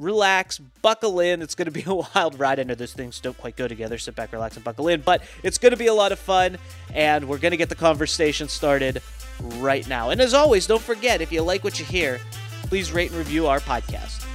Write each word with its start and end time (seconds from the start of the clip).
relax, 0.00 0.58
buckle 0.58 1.20
in. 1.20 1.42
It's 1.42 1.54
going 1.54 1.66
to 1.66 1.70
be 1.70 1.84
a 1.86 1.94
wild 1.94 2.38
ride. 2.38 2.58
I 2.58 2.64
know 2.64 2.74
those 2.74 2.92
things 2.92 3.20
don't 3.20 3.36
quite 3.38 3.56
go 3.56 3.68
together. 3.68 3.98
Sit 3.98 4.16
back, 4.16 4.32
relax, 4.32 4.56
and 4.56 4.64
buckle 4.64 4.88
in. 4.88 5.02
But 5.02 5.22
it's 5.42 5.58
going 5.58 5.70
to 5.70 5.76
be 5.76 5.86
a 5.86 5.94
lot 5.94 6.12
of 6.12 6.18
fun, 6.18 6.58
and 6.92 7.28
we're 7.28 7.38
going 7.38 7.52
to 7.52 7.56
get 7.56 7.68
the 7.68 7.74
conversation 7.74 8.48
started 8.48 9.02
right 9.56 9.86
now. 9.88 10.10
And 10.10 10.20
as 10.20 10.34
always, 10.34 10.66
don't 10.66 10.82
forget 10.82 11.20
if 11.20 11.30
you 11.30 11.42
like 11.42 11.64
what 11.64 11.78
you 11.78 11.84
hear, 11.84 12.20
please 12.64 12.92
rate 12.92 13.10
and 13.10 13.18
review 13.18 13.46
our 13.46 13.60
podcast. 13.60 14.26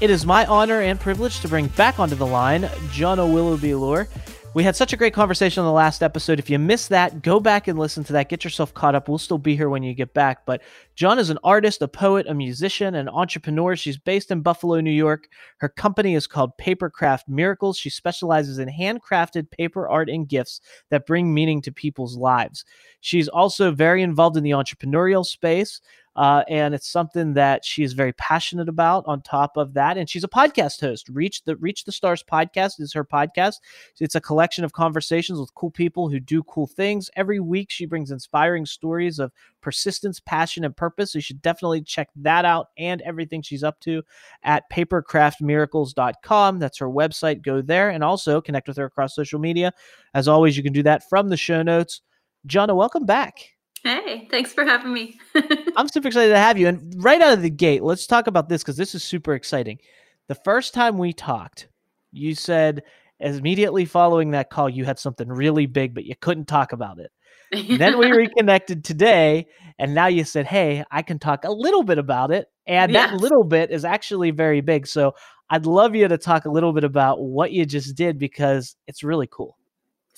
It 0.00 0.10
is 0.10 0.26
my 0.26 0.44
honor 0.44 0.82
and 0.82 1.00
privilege 1.00 1.40
to 1.40 1.48
bring 1.48 1.68
back 1.68 1.98
onto 1.98 2.14
the 2.14 2.26
line 2.26 2.64
Janna 2.92 3.32
Willoughby-Lohr. 3.32 4.08
We 4.56 4.64
had 4.64 4.74
such 4.74 4.94
a 4.94 4.96
great 4.96 5.12
conversation 5.12 5.60
on 5.60 5.66
the 5.66 5.72
last 5.72 6.02
episode. 6.02 6.38
If 6.38 6.48
you 6.48 6.58
missed 6.58 6.88
that, 6.88 7.20
go 7.20 7.40
back 7.40 7.68
and 7.68 7.78
listen 7.78 8.04
to 8.04 8.14
that. 8.14 8.30
Get 8.30 8.42
yourself 8.42 8.72
caught 8.72 8.94
up. 8.94 9.06
We'll 9.06 9.18
still 9.18 9.36
be 9.36 9.54
here 9.54 9.68
when 9.68 9.82
you 9.82 9.92
get 9.92 10.14
back. 10.14 10.46
But 10.46 10.62
Janna 10.96 11.18
is 11.18 11.28
an 11.28 11.38
artist, 11.44 11.82
a 11.82 11.88
poet, 11.88 12.26
a 12.26 12.32
musician, 12.32 12.94
an 12.94 13.10
entrepreneur. 13.10 13.76
She's 13.76 13.98
based 13.98 14.30
in 14.30 14.40
Buffalo, 14.40 14.80
New 14.80 14.90
York. 14.90 15.28
Her 15.58 15.68
company 15.68 16.14
is 16.14 16.26
called 16.26 16.56
Papercraft 16.56 17.28
Miracles. 17.28 17.76
She 17.76 17.90
specializes 17.90 18.58
in 18.58 18.70
handcrafted 18.70 19.50
paper 19.50 19.90
art 19.90 20.08
and 20.08 20.26
gifts 20.26 20.62
that 20.88 21.04
bring 21.04 21.34
meaning 21.34 21.60
to 21.60 21.70
people's 21.70 22.16
lives. 22.16 22.64
She's 23.02 23.28
also 23.28 23.72
very 23.72 24.02
involved 24.02 24.38
in 24.38 24.42
the 24.42 24.52
entrepreneurial 24.52 25.26
space. 25.26 25.82
Uh, 26.16 26.42
and 26.48 26.74
it's 26.74 26.88
something 26.88 27.34
that 27.34 27.64
she 27.64 27.82
is 27.82 27.92
very 27.92 28.12
passionate 28.14 28.68
about. 28.68 29.04
On 29.06 29.20
top 29.20 29.56
of 29.56 29.74
that, 29.74 29.96
and 29.98 30.08
she's 30.08 30.24
a 30.24 30.28
podcast 30.28 30.80
host. 30.80 31.08
Reach 31.10 31.44
the 31.44 31.56
Reach 31.56 31.84
the 31.84 31.92
Stars 31.92 32.22
podcast 32.22 32.80
is 32.80 32.92
her 32.92 33.04
podcast. 33.04 33.56
It's 34.00 34.14
a 34.14 34.20
collection 34.20 34.64
of 34.64 34.72
conversations 34.72 35.38
with 35.38 35.54
cool 35.54 35.70
people 35.70 36.08
who 36.08 36.18
do 36.18 36.42
cool 36.44 36.66
things. 36.66 37.10
Every 37.16 37.40
week, 37.40 37.70
she 37.70 37.86
brings 37.86 38.10
inspiring 38.10 38.66
stories 38.66 39.18
of 39.18 39.30
persistence, 39.60 40.20
passion, 40.20 40.64
and 40.64 40.76
purpose. 40.76 41.12
So 41.12 41.18
you 41.18 41.22
should 41.22 41.42
definitely 41.42 41.82
check 41.82 42.08
that 42.16 42.44
out 42.44 42.68
and 42.78 43.02
everything 43.02 43.42
she's 43.42 43.64
up 43.64 43.78
to 43.80 44.02
at 44.42 44.64
papercraftmiracles.com. 44.72 46.58
That's 46.58 46.78
her 46.78 46.88
website. 46.88 47.42
Go 47.42 47.60
there 47.60 47.90
and 47.90 48.02
also 48.02 48.40
connect 48.40 48.68
with 48.68 48.76
her 48.76 48.86
across 48.86 49.14
social 49.14 49.38
media. 49.38 49.72
As 50.14 50.28
always, 50.28 50.56
you 50.56 50.62
can 50.62 50.72
do 50.72 50.82
that 50.84 51.08
from 51.08 51.28
the 51.28 51.36
show 51.36 51.62
notes. 51.62 52.00
Janna, 52.46 52.76
welcome 52.76 53.06
back. 53.06 53.55
Hey, 53.86 54.26
thanks 54.28 54.52
for 54.52 54.64
having 54.64 54.92
me. 54.92 55.16
I'm 55.76 55.86
super 55.86 56.08
excited 56.08 56.32
to 56.32 56.38
have 56.38 56.58
you. 56.58 56.66
And 56.66 56.92
right 56.98 57.22
out 57.22 57.34
of 57.34 57.42
the 57.42 57.50
gate, 57.50 57.84
let's 57.84 58.04
talk 58.04 58.26
about 58.26 58.48
this 58.48 58.62
because 58.62 58.76
this 58.76 58.96
is 58.96 59.04
super 59.04 59.32
exciting. 59.32 59.78
The 60.26 60.34
first 60.34 60.74
time 60.74 60.98
we 60.98 61.12
talked, 61.12 61.68
you 62.10 62.34
said 62.34 62.82
as 63.20 63.38
immediately 63.38 63.84
following 63.84 64.32
that 64.32 64.50
call, 64.50 64.68
you 64.68 64.84
had 64.84 64.98
something 64.98 65.28
really 65.28 65.66
big, 65.66 65.94
but 65.94 66.04
you 66.04 66.14
couldn't 66.20 66.46
talk 66.46 66.72
about 66.72 66.98
it. 66.98 67.12
then 67.78 67.96
we 67.96 68.10
reconnected 68.10 68.82
today, 68.82 69.46
and 69.78 69.94
now 69.94 70.08
you 70.08 70.24
said, 70.24 70.46
Hey, 70.46 70.82
I 70.90 71.02
can 71.02 71.20
talk 71.20 71.44
a 71.44 71.52
little 71.52 71.84
bit 71.84 71.98
about 71.98 72.32
it. 72.32 72.48
And 72.66 72.90
yes. 72.90 73.10
that 73.10 73.20
little 73.20 73.44
bit 73.44 73.70
is 73.70 73.84
actually 73.84 74.32
very 74.32 74.62
big. 74.62 74.88
So 74.88 75.12
I'd 75.48 75.64
love 75.64 75.94
you 75.94 76.08
to 76.08 76.18
talk 76.18 76.44
a 76.44 76.50
little 76.50 76.72
bit 76.72 76.82
about 76.82 77.20
what 77.20 77.52
you 77.52 77.64
just 77.64 77.96
did 77.96 78.18
because 78.18 78.74
it's 78.88 79.04
really 79.04 79.28
cool. 79.30 79.55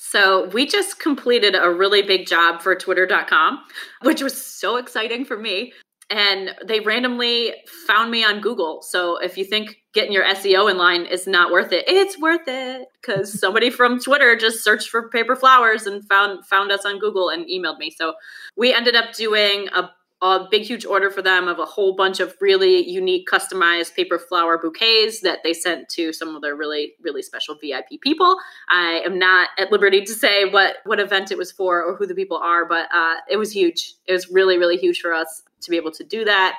So 0.01 0.47
we 0.51 0.65
just 0.65 1.01
completed 1.01 1.57
a 1.57 1.69
really 1.69 2.03
big 2.03 2.29
job 2.29 2.63
for 2.63 2.77
twitter.com, 2.77 3.59
which 4.03 4.23
was 4.23 4.41
so 4.41 4.77
exciting 4.77 5.25
for 5.25 5.37
me. 5.37 5.73
And 6.09 6.55
they 6.65 6.79
randomly 6.79 7.53
found 7.87 8.13
me 8.13 8.25
on 8.25 8.41
Google. 8.41 8.81
So 8.83 9.17
if 9.17 9.37
you 9.37 9.45
think 9.45 9.77
getting 9.95 10.13
your 10.13 10.25
SEO 10.25 10.71
in 10.71 10.79
line 10.79 11.05
is 11.05 11.27
not 11.27 11.51
worth 11.51 11.73
it, 11.73 11.85
it's 11.89 12.17
worth 12.17 12.47
it 12.47 12.87
because 13.03 13.39
somebody 13.39 13.71
from 13.71 13.99
Twitter 13.99 14.37
just 14.37 14.63
searched 14.63 14.89
for 14.89 15.09
paper 15.11 15.35
flowers 15.35 15.85
and 15.85 16.07
found 16.09 16.47
found 16.47 16.71
us 16.71 16.87
on 16.87 17.01
Google 17.01 17.29
and 17.29 17.45
emailed 17.47 17.79
me. 17.79 17.91
So 17.91 18.15
we 18.57 18.73
ended 18.73 18.95
up 18.95 19.13
doing 19.15 19.69
a 19.75 19.91
a 20.21 20.47
big 20.51 20.63
huge 20.63 20.85
order 20.85 21.11
for 21.11 21.23
them 21.23 21.47
of 21.47 21.59
a 21.59 21.65
whole 21.65 21.95
bunch 21.95 22.19
of 22.19 22.35
really 22.41 22.89
unique 22.89 23.29
customized 23.29 23.95
paper 23.95 24.19
flower 24.19 24.59
bouquets 24.59 25.21
that 25.21 25.39
they 25.45 25.53
sent 25.53 25.89
to 25.89 26.13
some 26.13 26.35
of 26.35 26.43
their 26.43 26.57
really 26.57 26.95
really 27.01 27.23
special 27.23 27.55
vip 27.55 27.87
people. 28.01 28.37
I 28.69 29.01
am 29.05 29.19
not 29.19 29.51
at 29.59 29.71
liberty 29.71 30.05
to 30.05 30.13
say 30.13 30.45
what 30.45 30.79
what 30.85 30.99
event 30.99 31.31
it 31.31 31.39
was 31.39 31.53
for 31.53 31.83
or 31.85 31.95
who 31.95 32.07
the 32.07 32.17
people 32.17 32.37
are 32.37 32.67
but 32.67 32.89
uh, 32.93 33.17
it 33.31 33.37
was 33.37 33.53
huge. 33.53 33.95
It 34.07 34.13
was 34.13 34.29
really 34.31 34.59
really 34.59 34.77
huge 34.77 35.01
for 35.01 35.13
us 35.13 35.43
to 35.61 35.71
be 35.71 35.77
able 35.77 35.93
to 35.93 36.05
do 36.05 36.25
that. 36.25 36.57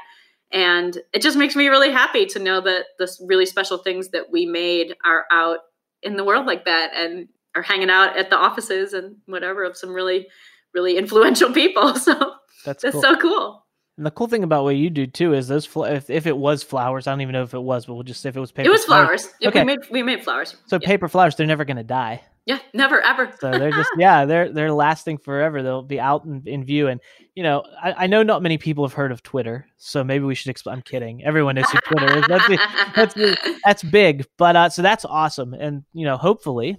And 0.52 0.98
it 1.14 1.22
just 1.22 1.38
makes 1.38 1.56
me 1.56 1.68
really 1.68 1.92
happy 1.92 2.26
to 2.28 2.40
know 2.40 2.62
that 2.62 2.86
the 2.98 3.12
really 3.28 3.46
special 3.46 3.78
things 3.78 4.10
that 4.10 4.32
we 4.32 4.46
made 4.46 4.96
are 5.06 5.26
out 5.32 5.60
in 6.02 6.16
the 6.16 6.24
world 6.24 6.46
like 6.46 6.66
that 6.66 6.92
and 6.96 7.28
are 7.56 7.62
hanging 7.62 7.90
out 7.90 8.18
at 8.18 8.30
the 8.30 8.38
offices 8.38 8.94
and 8.94 9.18
whatever 9.26 9.64
of 9.66 9.76
some 9.76 9.92
really 9.94 10.28
really 10.74 10.98
influential 10.98 11.52
people. 11.54 11.96
So 11.96 12.36
that's 12.66 12.84
that's 12.84 12.94
cool. 12.94 13.02
so 13.02 13.16
cool. 13.18 13.66
And 13.98 14.06
the 14.06 14.12
cool 14.12 14.28
thing 14.28 14.44
about 14.44 14.64
what 14.64 14.78
you 14.78 14.90
do 14.90 15.06
too 15.08 15.34
is 15.34 15.50
those 15.50 15.66
fl- 15.66 15.84
if, 15.84 16.10
if 16.10 16.26
it 16.26 16.38
was 16.38 16.64
flowers, 16.64 17.06
I 17.06 17.12
don't 17.12 17.20
even 17.20 17.34
know 17.34 17.44
if 17.44 17.54
it 17.54 17.60
was, 17.60 17.86
but 17.86 17.96
we'll 17.96 18.04
just 18.04 18.22
say 18.22 18.30
if 18.30 18.38
it 18.38 18.40
was 18.40 18.50
paper. 18.50 18.70
Flowers. 18.70 18.70
It 18.70 18.80
was 18.80 18.86
flowers. 18.86 19.22
flowers. 19.26 19.36
Okay. 19.48 19.60
We 19.60 19.66
made 19.66 19.80
we 19.92 20.04
made 20.04 20.24
flowers. 20.24 20.56
So 20.68 20.80
yeah. 20.82 20.88
paper 20.88 21.10
flowers, 21.10 21.36
they're 21.36 21.46
never 21.46 21.66
gonna 21.66 21.84
die. 21.84 22.22
Yeah, 22.46 22.60
never 22.74 23.02
ever. 23.02 23.32
so 23.40 23.52
they're 23.52 23.72
just 23.72 23.90
yeah, 23.98 24.26
they're 24.26 24.52
they're 24.52 24.72
lasting 24.72 25.18
forever. 25.18 25.62
They'll 25.62 25.84
be 25.84 26.00
out 26.00 26.26
in, 26.26 26.42
in 26.46 26.64
view. 26.64 26.88
And 26.88 27.02
you 27.36 27.44
know, 27.44 27.64
I, 27.80 28.06
I, 28.06 28.08
know 28.08 28.24
not 28.24 28.42
many 28.42 28.58
people 28.58 28.84
have 28.86 28.94
heard 28.94 29.12
of 29.12 29.22
Twitter, 29.22 29.68
so 29.78 30.04
maybe 30.04 30.24
we 30.24 30.34
should 30.34 30.50
explain. 30.50 30.78
I'm 30.78 30.82
kidding. 30.82 31.24
Everyone 31.24 31.56
knows 31.56 31.70
who 31.70 31.78
Twitter 31.86 32.18
is. 32.20 32.26
That's 32.28 33.16
that's 33.16 33.60
that's 33.66 33.84
big. 33.84 34.26
But 34.38 34.56
uh, 34.56 34.70
so 34.70 34.82
that's 34.82 35.06
awesome. 35.06 35.54
And 35.54 35.84
you 35.94 36.06
know, 36.06 36.18
hopefully 36.18 36.78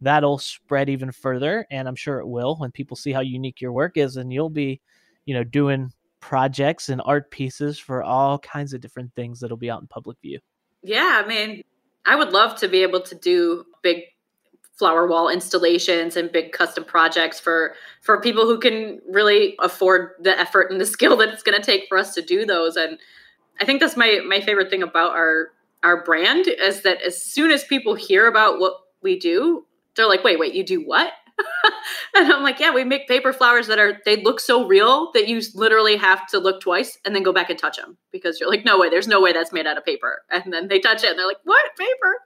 that'll 0.00 0.38
spread 0.38 0.90
even 0.90 1.12
further. 1.12 1.66
And 1.70 1.88
I'm 1.88 1.96
sure 1.96 2.18
it 2.18 2.26
will 2.26 2.56
when 2.56 2.72
people 2.72 2.96
see 2.96 3.12
how 3.12 3.20
unique 3.20 3.60
your 3.60 3.72
work 3.72 3.96
is, 3.96 4.16
and 4.16 4.32
you'll 4.32 4.50
be 4.50 4.80
you 5.26 5.34
know, 5.34 5.44
doing 5.44 5.92
projects 6.20 6.88
and 6.88 7.02
art 7.04 7.30
pieces 7.30 7.78
for 7.78 8.02
all 8.02 8.38
kinds 8.38 8.72
of 8.72 8.80
different 8.80 9.14
things 9.14 9.38
that'll 9.40 9.56
be 9.56 9.70
out 9.70 9.80
in 9.80 9.86
public 9.86 10.16
view. 10.22 10.40
Yeah, 10.82 11.22
I 11.22 11.28
mean, 11.28 11.62
I 12.04 12.16
would 12.16 12.32
love 12.32 12.58
to 12.60 12.68
be 12.68 12.82
able 12.82 13.00
to 13.02 13.14
do 13.14 13.64
big 13.82 14.02
flower 14.76 15.06
wall 15.06 15.28
installations 15.28 16.16
and 16.16 16.30
big 16.30 16.52
custom 16.52 16.84
projects 16.84 17.40
for 17.40 17.74
for 18.02 18.20
people 18.20 18.44
who 18.44 18.58
can 18.58 19.00
really 19.08 19.56
afford 19.60 20.10
the 20.20 20.38
effort 20.38 20.70
and 20.70 20.80
the 20.80 20.86
skill 20.96 21.16
that 21.16 21.30
it's 21.30 21.42
going 21.42 21.58
to 21.58 21.64
take 21.64 21.88
for 21.88 21.96
us 21.96 22.14
to 22.14 22.20
do 22.20 22.44
those 22.44 22.76
and 22.76 22.98
i 23.58 23.64
think 23.64 23.80
that's 23.80 23.96
my 23.96 24.20
my 24.26 24.38
favorite 24.38 24.68
thing 24.68 24.82
about 24.82 25.12
our 25.12 25.48
our 25.82 26.04
brand 26.04 26.46
is 26.46 26.82
that 26.82 27.00
as 27.00 27.20
soon 27.20 27.50
as 27.50 27.64
people 27.64 27.94
hear 27.94 28.26
about 28.26 28.60
what 28.60 28.74
we 29.00 29.18
do 29.18 29.64
they're 29.94 30.06
like 30.06 30.22
wait 30.22 30.38
wait 30.38 30.52
you 30.52 30.62
do 30.62 30.86
what 30.86 31.12
and 32.14 32.32
I'm 32.32 32.42
like, 32.42 32.60
yeah, 32.60 32.72
we 32.72 32.84
make 32.84 33.08
paper 33.08 33.32
flowers 33.32 33.66
that 33.66 33.78
are 33.78 34.00
they 34.04 34.22
look 34.22 34.40
so 34.40 34.66
real 34.66 35.10
that 35.12 35.28
you 35.28 35.40
literally 35.54 35.96
have 35.96 36.26
to 36.28 36.38
look 36.38 36.60
twice 36.60 36.98
and 37.04 37.14
then 37.14 37.22
go 37.22 37.32
back 37.32 37.50
and 37.50 37.58
touch 37.58 37.76
them 37.76 37.96
because 38.10 38.40
you're 38.40 38.50
like, 38.50 38.64
no 38.64 38.78
way, 38.78 38.88
there's 38.88 39.08
no 39.08 39.20
way 39.20 39.32
that's 39.32 39.52
made 39.52 39.66
out 39.66 39.76
of 39.76 39.84
paper. 39.84 40.22
And 40.30 40.52
then 40.52 40.68
they 40.68 40.78
touch 40.78 41.04
it 41.04 41.10
and 41.10 41.18
they're 41.18 41.26
like, 41.26 41.40
what 41.44 41.76
paper? 41.76 42.22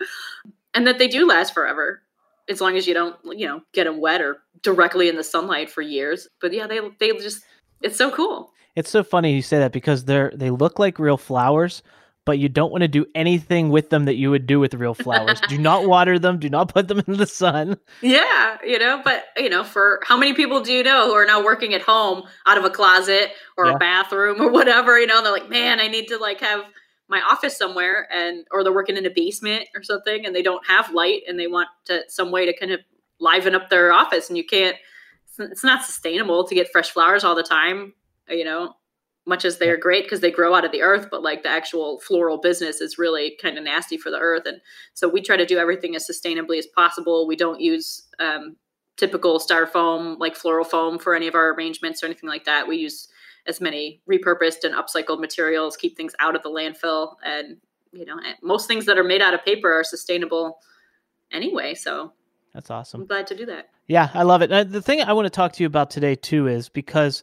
And 0.75 0.87
that 0.87 0.99
they 0.99 1.09
do 1.09 1.27
last 1.27 1.53
forever 1.53 2.03
as 2.49 2.61
long 2.61 2.77
as 2.77 2.87
you 2.87 2.95
don't, 2.95 3.17
you 3.25 3.47
know, 3.47 3.63
get 3.73 3.85
them 3.85 4.01
wet 4.01 4.21
or 4.21 4.39
directly 4.63 5.09
in 5.09 5.17
the 5.17 5.25
sunlight 5.25 5.71
for 5.71 5.83
years. 5.83 6.29
But 6.41 6.53
yeah, 6.53 6.67
they 6.67 6.81
they 6.99 7.13
just 7.19 7.43
it's 7.81 7.97
so 7.97 8.11
cool. 8.11 8.53
It's 8.77 8.91
so 8.91 9.03
funny 9.03 9.35
you 9.35 9.43
say 9.43 9.59
that 9.59 9.73
because 9.73 10.05
they're 10.05 10.33
they 10.35 10.51
look 10.51 10.79
like 10.79 10.99
real 10.99 11.17
flowers, 11.17 11.83
but 12.25 12.39
you 12.39 12.49
don't 12.49 12.71
want 12.71 12.83
to 12.83 12.89
do 12.89 13.07
anything 13.15 13.71
with 13.71 13.91
them 13.91 14.05
that 14.05 14.17
you 14.17 14.31
would 14.31 14.47
do 14.47 14.61
with 14.61 14.75
real 14.75 14.95
flowers. 14.95 15.41
do 15.49 15.59
not 15.59 15.87
water 15.87 16.19
them. 16.19 16.39
Do 16.39 16.49
not 16.49 16.73
put 16.73 16.89
them 16.89 17.03
in 17.07 17.17
the 17.17 17.27
sun. 17.27 17.79
Yeah, 18.03 18.59
you 18.65 18.79
know, 18.79 19.01
but 19.05 19.25
you 19.37 19.49
know, 19.49 19.65
for 19.65 20.01
how 20.05 20.17
many 20.17 20.35
people 20.35 20.63
do 20.63 20.73
you 20.73 20.83
know 20.83 21.07
who 21.07 21.15
are 21.15 21.27
now 21.27 21.45
working 21.45 21.75
at 21.75 21.83
home 21.83 22.25
out 22.47 22.59
of 22.59 22.65
a 22.65 22.71
closet 22.71 23.33
or 23.57 23.67
yeah. 23.67 23.75
a 23.75 23.79
bathroom 23.79 24.41
or 24.41 24.51
whatever? 24.53 24.99
You 24.99 25.07
know, 25.07 25.23
they're 25.23 25.33
like, 25.33 25.51
man, 25.51 25.81
I 25.81 25.89
need 25.89 26.09
to 26.09 26.19
like 26.19 26.41
have 26.41 26.65
my 27.09 27.21
office 27.21 27.57
somewhere, 27.57 28.07
and 28.13 28.45
or 28.53 28.63
they're 28.63 28.73
working 28.73 28.97
in 28.97 29.07
a 29.07 29.11
basement 29.11 29.65
or 29.75 29.83
something, 29.83 30.25
and 30.25 30.35
they 30.35 30.43
don't 30.43 30.65
have 30.67 30.93
light, 30.93 31.23
and 31.27 31.39
they 31.39 31.47
want 31.47 31.69
to 31.87 32.03
some 32.09 32.31
way 32.31 32.47
to 32.47 32.57
kind 32.57 32.73
of 32.73 32.81
liven 33.19 33.55
up 33.55 33.71
their 33.71 33.93
office, 33.93 34.29
and 34.29 34.37
you 34.37 34.45
can't 34.45 34.77
it's 35.39 35.65
not 35.65 35.85
sustainable 35.85 36.47
to 36.47 36.55
get 36.55 36.71
fresh 36.71 36.91
flowers 36.91 37.25
all 37.25 37.35
the 37.35 37.43
time, 37.43 37.95
you 38.29 38.45
know, 38.45 38.75
much 39.31 39.47
as 39.47 39.57
they're 39.57 39.79
great 39.79 40.05
because 40.05 40.21
they 40.21 40.31
grow 40.31 40.55
out 40.55 40.65
of 40.65 40.73
the 40.73 40.83
earth, 40.83 41.07
but 41.11 41.23
like 41.23 41.43
the 41.43 41.49
actual 41.49 42.01
floral 42.01 42.37
business 42.37 42.83
is 42.83 42.99
really 42.99 43.39
kind 43.41 43.57
of 43.57 43.65
nasty 43.65 43.97
for 43.97 44.11
the 44.11 44.19
earth. 44.19 44.43
And 44.45 44.61
so 44.93 45.09
we 45.09 45.23
try 45.23 45.37
to 45.39 45.47
do 45.47 45.57
everything 45.57 45.97
as 45.97 46.07
sustainably 46.07 46.59
as 46.59 46.67
possible. 46.67 47.27
We 47.27 47.37
don't 47.37 47.61
use 47.61 48.09
um, 48.19 48.57
typical 48.99 49.39
styrofoam, 49.39 50.19
like 50.19 50.37
floral 50.37 50.65
foam, 50.65 50.99
for 50.99 51.15
any 51.15 51.29
of 51.29 51.37
our 51.37 51.55
arrangements 51.55 52.03
or 52.03 52.07
anything 52.07 52.29
like 52.29 52.45
that. 52.45 52.69
We 52.69 52.77
use 52.77 53.09
as 53.47 53.61
many 53.61 54.03
repurposed 54.11 54.65
and 54.65 54.75
upcycled 54.75 55.21
materials, 55.21 55.77
keep 55.77 55.97
things 55.97 56.13
out 56.19 56.37
of 56.37 56.43
the 56.43 56.51
landfill. 56.51 57.15
And, 57.25 57.59
you 57.93 58.05
know, 58.05 58.17
most 58.43 58.67
things 58.67 58.85
that 58.87 58.99
are 58.99 59.05
made 59.05 59.23
out 59.23 59.33
of 59.33 59.45
paper 59.45 59.73
are 59.73 59.85
sustainable 59.85 60.59
anyway. 61.33 61.75
So 61.75 62.13
that's 62.53 62.69
awesome. 62.69 63.03
I'm 63.03 63.07
glad 63.07 63.29
to 63.29 63.37
do 63.37 63.47
that. 63.47 63.71
Yeah, 63.87 64.11
I 64.13 64.25
love 64.25 64.43
it. 64.43 64.51
The 64.71 64.83
thing 64.83 65.01
I 65.03 65.13
want 65.13 65.27
to 65.27 65.31
talk 65.31 65.53
to 65.53 65.63
you 65.63 65.69
about 65.69 65.91
today 65.91 66.17
too 66.17 66.49
is 66.49 66.69
because 66.69 67.23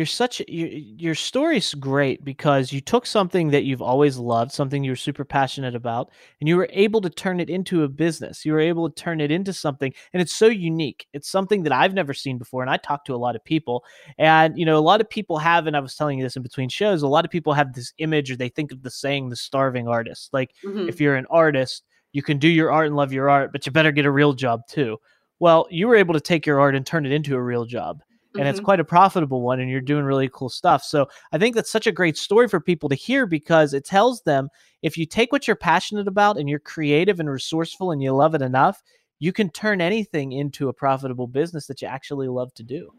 you're 0.00 0.06
such 0.06 0.40
your 0.48 0.68
your 0.68 1.14
story's 1.14 1.74
great 1.74 2.24
because 2.24 2.72
you 2.72 2.80
took 2.80 3.04
something 3.04 3.50
that 3.50 3.64
you've 3.64 3.82
always 3.82 4.16
loved, 4.16 4.50
something 4.50 4.82
you 4.82 4.92
were 4.92 4.96
super 4.96 5.26
passionate 5.26 5.74
about, 5.74 6.10
and 6.40 6.48
you 6.48 6.56
were 6.56 6.70
able 6.72 7.02
to 7.02 7.10
turn 7.10 7.38
it 7.38 7.50
into 7.50 7.82
a 7.82 7.88
business. 7.88 8.46
You 8.46 8.54
were 8.54 8.60
able 8.60 8.88
to 8.88 8.94
turn 8.94 9.20
it 9.20 9.30
into 9.30 9.52
something, 9.52 9.92
and 10.14 10.22
it's 10.22 10.34
so 10.34 10.46
unique. 10.46 11.06
It's 11.12 11.30
something 11.30 11.64
that 11.64 11.72
I've 11.74 11.92
never 11.92 12.14
seen 12.14 12.38
before, 12.38 12.62
and 12.62 12.70
I 12.70 12.78
talk 12.78 13.04
to 13.04 13.14
a 13.14 13.20
lot 13.20 13.36
of 13.36 13.44
people, 13.44 13.84
and 14.16 14.58
you 14.58 14.64
know, 14.64 14.78
a 14.78 14.80
lot 14.80 15.02
of 15.02 15.10
people 15.10 15.36
have, 15.36 15.66
and 15.66 15.76
I 15.76 15.80
was 15.80 15.94
telling 15.94 16.18
you 16.18 16.24
this 16.24 16.36
in 16.36 16.42
between 16.42 16.70
shows. 16.70 17.02
A 17.02 17.06
lot 17.06 17.26
of 17.26 17.30
people 17.30 17.52
have 17.52 17.74
this 17.74 17.92
image, 17.98 18.30
or 18.30 18.36
they 18.36 18.48
think 18.48 18.72
of 18.72 18.82
the 18.82 18.90
saying, 18.90 19.28
"the 19.28 19.36
starving 19.36 19.86
artist." 19.86 20.30
Like, 20.32 20.54
mm-hmm. 20.64 20.88
if 20.88 20.98
you're 20.98 21.16
an 21.16 21.26
artist, 21.28 21.84
you 22.12 22.22
can 22.22 22.38
do 22.38 22.48
your 22.48 22.72
art 22.72 22.86
and 22.86 22.96
love 22.96 23.12
your 23.12 23.28
art, 23.28 23.52
but 23.52 23.66
you 23.66 23.72
better 23.72 23.92
get 23.92 24.06
a 24.06 24.10
real 24.10 24.32
job 24.32 24.62
too. 24.66 24.96
Well, 25.40 25.66
you 25.70 25.88
were 25.88 25.96
able 25.96 26.14
to 26.14 26.20
take 26.20 26.46
your 26.46 26.58
art 26.58 26.74
and 26.74 26.86
turn 26.86 27.04
it 27.04 27.12
into 27.12 27.36
a 27.36 27.42
real 27.42 27.66
job 27.66 28.00
and 28.34 28.42
mm-hmm. 28.42 28.50
it's 28.50 28.60
quite 28.60 28.80
a 28.80 28.84
profitable 28.84 29.42
one 29.42 29.60
and 29.60 29.70
you're 29.70 29.80
doing 29.80 30.04
really 30.04 30.30
cool 30.32 30.48
stuff. 30.48 30.82
So 30.82 31.08
i 31.32 31.38
think 31.38 31.54
that's 31.54 31.70
such 31.70 31.86
a 31.86 31.92
great 31.92 32.16
story 32.16 32.48
for 32.48 32.60
people 32.60 32.88
to 32.88 32.94
hear 32.94 33.26
because 33.26 33.74
it 33.74 33.84
tells 33.84 34.22
them 34.22 34.48
if 34.82 34.96
you 34.96 35.06
take 35.06 35.32
what 35.32 35.46
you're 35.46 35.56
passionate 35.56 36.08
about 36.08 36.38
and 36.38 36.48
you're 36.48 36.58
creative 36.58 37.20
and 37.20 37.30
resourceful 37.30 37.90
and 37.90 38.02
you 38.02 38.12
love 38.12 38.34
it 38.34 38.42
enough 38.42 38.82
you 39.18 39.32
can 39.32 39.50
turn 39.50 39.80
anything 39.82 40.32
into 40.32 40.68
a 40.68 40.72
profitable 40.72 41.26
business 41.26 41.66
that 41.66 41.82
you 41.82 41.88
actually 41.88 42.26
love 42.28 42.54
to 42.54 42.62
do. 42.62 42.90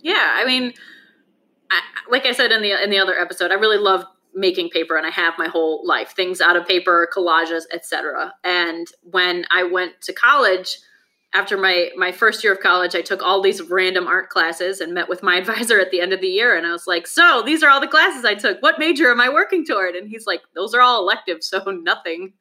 Yeah 0.00 0.36
i 0.36 0.44
mean 0.44 0.72
I, 1.70 1.80
like 2.10 2.26
i 2.26 2.32
said 2.32 2.52
in 2.52 2.62
the 2.62 2.82
in 2.82 2.90
the 2.90 2.98
other 2.98 3.18
episode 3.18 3.50
i 3.50 3.54
really 3.54 3.78
love 3.78 4.04
making 4.34 4.70
paper 4.70 4.96
and 4.96 5.06
i 5.06 5.10
have 5.10 5.34
my 5.38 5.48
whole 5.48 5.86
life 5.86 6.14
things 6.14 6.40
out 6.40 6.56
of 6.56 6.66
paper 6.66 7.08
collages 7.14 7.62
etc 7.72 8.32
and 8.44 8.86
when 9.02 9.44
i 9.50 9.62
went 9.62 10.00
to 10.02 10.12
college 10.12 10.78
after 11.32 11.56
my 11.56 11.90
my 11.96 12.12
first 12.12 12.42
year 12.42 12.52
of 12.52 12.60
college 12.60 12.94
i 12.94 13.00
took 13.00 13.22
all 13.22 13.40
these 13.40 13.62
random 13.62 14.06
art 14.06 14.28
classes 14.30 14.80
and 14.80 14.94
met 14.94 15.08
with 15.08 15.22
my 15.22 15.36
advisor 15.38 15.78
at 15.78 15.90
the 15.90 16.00
end 16.00 16.12
of 16.12 16.20
the 16.20 16.28
year 16.28 16.56
and 16.56 16.66
i 16.66 16.72
was 16.72 16.86
like 16.86 17.06
so 17.06 17.42
these 17.44 17.62
are 17.62 17.70
all 17.70 17.80
the 17.80 17.86
classes 17.86 18.24
i 18.24 18.34
took 18.34 18.60
what 18.62 18.78
major 18.78 19.10
am 19.10 19.20
i 19.20 19.28
working 19.28 19.64
toward 19.64 19.94
and 19.94 20.08
he's 20.08 20.26
like 20.26 20.42
those 20.54 20.74
are 20.74 20.80
all 20.80 21.00
electives 21.00 21.46
so 21.46 21.62
nothing 21.82 22.32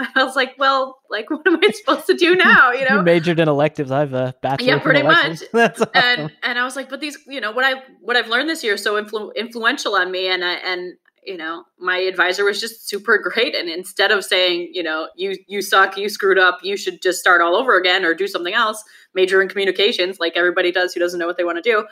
I 0.00 0.22
was 0.22 0.36
like, 0.36 0.54
well, 0.58 1.00
like, 1.10 1.28
what 1.30 1.46
am 1.46 1.58
I 1.62 1.70
supposed 1.70 2.06
to 2.06 2.14
do 2.14 2.36
now? 2.36 2.70
You 2.70 2.88
know, 2.88 2.96
you 2.96 3.02
majored 3.02 3.40
in 3.40 3.48
electives. 3.48 3.90
I 3.90 4.00
have 4.00 4.14
a 4.14 4.34
bachelor. 4.42 4.68
Yeah, 4.68 4.78
pretty 4.78 5.02
much. 5.02 5.42
That's 5.52 5.80
awesome. 5.80 5.92
and 5.94 6.32
and 6.42 6.58
I 6.58 6.64
was 6.64 6.76
like, 6.76 6.88
but 6.88 7.00
these, 7.00 7.18
you 7.26 7.40
know, 7.40 7.50
what 7.50 7.64
I 7.64 7.82
what 8.00 8.16
I've 8.16 8.28
learned 8.28 8.48
this 8.48 8.62
year 8.62 8.74
is 8.74 8.82
so 8.82 9.02
influ- 9.02 9.34
influential 9.34 9.96
on 9.96 10.10
me, 10.12 10.28
and 10.28 10.44
I 10.44 10.52
and 10.54 10.94
you 11.28 11.36
know 11.36 11.64
my 11.78 11.98
advisor 11.98 12.44
was 12.44 12.58
just 12.58 12.88
super 12.88 13.18
great. 13.18 13.54
And 13.54 13.68
instead 13.68 14.10
of 14.10 14.24
saying 14.24 14.70
you 14.72 14.82
know 14.82 15.08
you 15.14 15.36
you 15.46 15.60
suck 15.60 15.96
you 15.98 16.08
screwed 16.08 16.38
up 16.38 16.60
you 16.62 16.76
should 16.76 17.02
just 17.02 17.20
start 17.20 17.42
all 17.42 17.54
over 17.54 17.76
again 17.76 18.04
or 18.04 18.14
do 18.14 18.26
something 18.26 18.54
else 18.54 18.82
major 19.14 19.42
in 19.42 19.48
communications 19.48 20.18
like 20.18 20.32
everybody 20.36 20.72
does 20.72 20.94
who 20.94 21.00
doesn't 21.00 21.20
know 21.20 21.26
what 21.26 21.36
they 21.36 21.44
want 21.44 21.62
to 21.62 21.70
do 21.70 21.86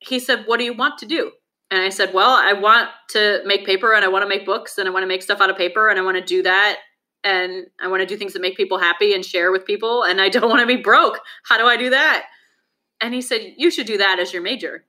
he 0.00 0.18
said 0.18 0.42
what 0.46 0.58
do 0.58 0.64
you 0.64 0.74
want 0.74 0.98
to 0.98 1.06
do? 1.06 1.30
And 1.70 1.80
i 1.80 1.88
said 1.88 2.12
well 2.12 2.30
i 2.30 2.52
want 2.52 2.90
to 3.10 3.40
make 3.46 3.64
paper 3.64 3.94
and 3.94 4.04
i 4.04 4.08
want 4.08 4.22
to 4.22 4.28
make 4.28 4.44
books 4.44 4.76
and 4.76 4.88
i 4.88 4.90
want 4.90 5.02
to 5.02 5.08
make 5.08 5.22
stuff 5.22 5.40
out 5.40 5.50
of 5.50 5.56
paper 5.56 5.88
and 5.88 5.98
i 5.98 6.02
want 6.02 6.16
to 6.16 6.24
do 6.24 6.42
that 6.42 6.78
and 7.22 7.66
i 7.80 7.88
want 7.88 8.00
to 8.00 8.06
do 8.06 8.16
things 8.16 8.32
that 8.34 8.42
make 8.42 8.56
people 8.56 8.78
happy 8.78 9.14
and 9.14 9.24
share 9.24 9.50
with 9.50 9.64
people 9.64 10.02
and 10.02 10.20
i 10.20 10.28
don't 10.28 10.50
want 10.50 10.60
to 10.60 10.66
be 10.66 10.76
broke. 10.76 11.20
How 11.44 11.56
do 11.56 11.64
i 11.64 11.76
do 11.76 11.90
that? 11.90 12.26
And 13.00 13.14
he 13.14 13.22
said 13.22 13.54
you 13.56 13.70
should 13.70 13.86
do 13.86 13.98
that 13.98 14.18
as 14.18 14.32
your 14.32 14.42
major 14.42 14.84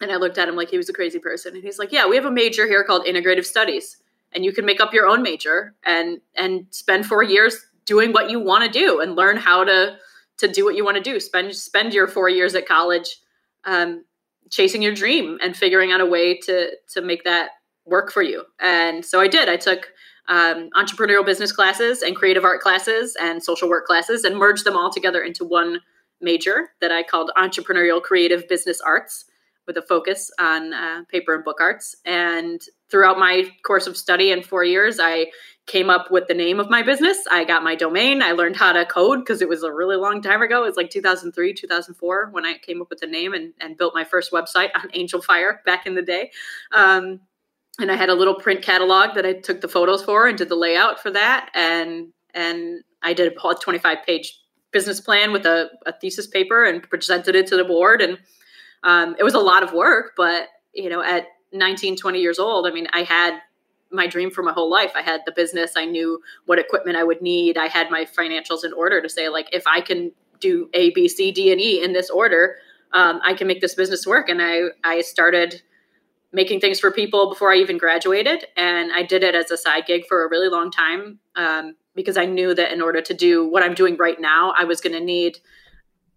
and 0.00 0.10
I 0.10 0.16
looked 0.16 0.38
at 0.38 0.48
him 0.48 0.56
like 0.56 0.70
he 0.70 0.76
was 0.76 0.88
a 0.88 0.92
crazy 0.92 1.18
person. 1.18 1.54
And 1.54 1.62
he's 1.62 1.78
like, 1.78 1.92
"Yeah, 1.92 2.06
we 2.06 2.16
have 2.16 2.24
a 2.24 2.30
major 2.30 2.66
here 2.66 2.84
called 2.84 3.06
integrative 3.06 3.44
studies, 3.44 3.96
and 4.32 4.44
you 4.44 4.52
can 4.52 4.64
make 4.64 4.80
up 4.80 4.92
your 4.92 5.06
own 5.06 5.22
major 5.22 5.74
and 5.84 6.20
and 6.34 6.66
spend 6.70 7.06
four 7.06 7.22
years 7.22 7.64
doing 7.86 8.12
what 8.12 8.30
you 8.30 8.40
want 8.40 8.64
to 8.64 8.78
do 8.78 9.00
and 9.00 9.16
learn 9.16 9.36
how 9.36 9.64
to 9.64 9.96
to 10.38 10.48
do 10.48 10.64
what 10.64 10.74
you 10.74 10.84
want 10.84 10.96
to 10.96 11.02
do. 11.02 11.20
Spend 11.20 11.54
spend 11.54 11.94
your 11.94 12.08
four 12.08 12.28
years 12.28 12.54
at 12.54 12.66
college, 12.66 13.16
um, 13.64 14.04
chasing 14.50 14.82
your 14.82 14.94
dream 14.94 15.38
and 15.42 15.56
figuring 15.56 15.92
out 15.92 16.00
a 16.00 16.06
way 16.06 16.38
to 16.38 16.70
to 16.88 17.02
make 17.02 17.24
that 17.24 17.50
work 17.84 18.10
for 18.10 18.22
you. 18.22 18.44
And 18.60 19.04
so 19.04 19.20
I 19.20 19.28
did. 19.28 19.48
I 19.48 19.56
took 19.56 19.92
um, 20.28 20.70
entrepreneurial 20.74 21.24
business 21.24 21.52
classes 21.52 22.02
and 22.02 22.16
creative 22.16 22.44
art 22.44 22.60
classes 22.60 23.16
and 23.20 23.42
social 23.42 23.68
work 23.68 23.84
classes 23.84 24.24
and 24.24 24.38
merged 24.38 24.64
them 24.64 24.76
all 24.76 24.90
together 24.90 25.22
into 25.22 25.44
one 25.44 25.80
major 26.20 26.70
that 26.80 26.90
I 26.90 27.02
called 27.02 27.30
entrepreneurial 27.36 28.02
creative 28.02 28.48
business 28.48 28.80
arts 28.80 29.26
with 29.66 29.76
a 29.76 29.82
focus 29.82 30.30
on 30.38 30.72
uh, 30.72 31.02
paper 31.10 31.34
and 31.34 31.44
book 31.44 31.58
arts. 31.60 31.96
And 32.04 32.60
throughout 32.90 33.18
my 33.18 33.50
course 33.64 33.86
of 33.86 33.96
study 33.96 34.30
in 34.30 34.42
four 34.42 34.64
years, 34.64 34.98
I 35.00 35.26
came 35.66 35.88
up 35.88 36.10
with 36.10 36.28
the 36.28 36.34
name 36.34 36.60
of 36.60 36.68
my 36.68 36.82
business. 36.82 37.18
I 37.30 37.44
got 37.44 37.62
my 37.62 37.74
domain. 37.74 38.22
I 38.22 38.32
learned 38.32 38.56
how 38.56 38.72
to 38.72 38.84
code 38.84 39.20
because 39.20 39.40
it 39.40 39.48
was 39.48 39.62
a 39.62 39.72
really 39.72 39.96
long 39.96 40.20
time 40.20 40.42
ago. 40.42 40.62
It 40.62 40.68
was 40.68 40.76
like 40.76 40.90
2003, 40.90 41.54
2004 41.54 42.28
when 42.32 42.44
I 42.44 42.58
came 42.58 42.82
up 42.82 42.90
with 42.90 43.00
the 43.00 43.06
name 43.06 43.32
and, 43.32 43.54
and 43.60 43.76
built 43.76 43.94
my 43.94 44.04
first 44.04 44.30
website 44.30 44.70
on 44.74 44.90
Angelfire 44.90 45.64
back 45.64 45.86
in 45.86 45.94
the 45.94 46.02
day. 46.02 46.30
Um, 46.72 47.20
and 47.80 47.90
I 47.90 47.96
had 47.96 48.10
a 48.10 48.14
little 48.14 48.34
print 48.34 48.62
catalog 48.62 49.14
that 49.14 49.26
I 49.26 49.32
took 49.32 49.60
the 49.60 49.68
photos 49.68 50.04
for 50.04 50.28
and 50.28 50.38
did 50.38 50.48
the 50.48 50.54
layout 50.54 51.00
for 51.02 51.10
that. 51.10 51.50
And 51.54 52.12
and 52.34 52.82
I 53.02 53.14
did 53.14 53.32
a 53.32 53.54
25 53.54 53.98
page 54.04 54.38
business 54.72 55.00
plan 55.00 55.32
with 55.32 55.46
a, 55.46 55.70
a 55.86 55.92
thesis 55.92 56.26
paper 56.26 56.64
and 56.64 56.82
presented 56.82 57.34
it 57.34 57.46
to 57.46 57.56
the 57.56 57.64
board 57.64 58.02
and 58.02 58.18
um, 58.84 59.16
it 59.18 59.24
was 59.24 59.34
a 59.34 59.40
lot 59.40 59.62
of 59.62 59.72
work, 59.72 60.12
but 60.16 60.48
you 60.72 60.88
know, 60.88 61.02
at 61.02 61.26
19, 61.52 61.96
20 61.96 62.20
years 62.20 62.38
old, 62.38 62.66
I 62.66 62.70
mean, 62.70 62.86
I 62.92 63.02
had 63.02 63.40
my 63.90 64.06
dream 64.06 64.30
for 64.30 64.42
my 64.42 64.52
whole 64.52 64.70
life. 64.70 64.92
I 64.94 65.02
had 65.02 65.22
the 65.24 65.32
business. 65.32 65.72
I 65.76 65.84
knew 65.84 66.20
what 66.46 66.58
equipment 66.58 66.96
I 66.96 67.04
would 67.04 67.22
need. 67.22 67.56
I 67.56 67.66
had 67.66 67.90
my 67.90 68.04
financials 68.04 68.64
in 68.64 68.72
order 68.72 69.00
to 69.00 69.08
say, 69.08 69.28
like, 69.28 69.48
if 69.52 69.66
I 69.66 69.80
can 69.80 70.12
do 70.40 70.68
A, 70.74 70.90
B, 70.90 71.08
C, 71.08 71.30
D, 71.30 71.52
and 71.52 71.60
E 71.60 71.82
in 71.82 71.92
this 71.92 72.10
order, 72.10 72.56
um, 72.92 73.20
I 73.24 73.34
can 73.34 73.46
make 73.46 73.60
this 73.60 73.74
business 73.74 74.06
work. 74.06 74.28
And 74.28 74.42
I, 74.42 74.62
I 74.82 75.00
started 75.00 75.62
making 76.32 76.60
things 76.60 76.80
for 76.80 76.90
people 76.90 77.28
before 77.28 77.52
I 77.52 77.56
even 77.56 77.78
graduated. 77.78 78.44
And 78.56 78.92
I 78.92 79.04
did 79.04 79.22
it 79.22 79.34
as 79.34 79.50
a 79.50 79.56
side 79.56 79.86
gig 79.86 80.04
for 80.08 80.24
a 80.24 80.28
really 80.28 80.48
long 80.48 80.70
time 80.70 81.20
um, 81.36 81.76
because 81.94 82.16
I 82.16 82.24
knew 82.24 82.54
that 82.54 82.72
in 82.72 82.82
order 82.82 83.00
to 83.00 83.14
do 83.14 83.48
what 83.48 83.62
I'm 83.62 83.74
doing 83.74 83.96
right 83.96 84.20
now, 84.20 84.52
I 84.58 84.64
was 84.64 84.80
going 84.80 84.94
to 84.94 85.04
need 85.04 85.38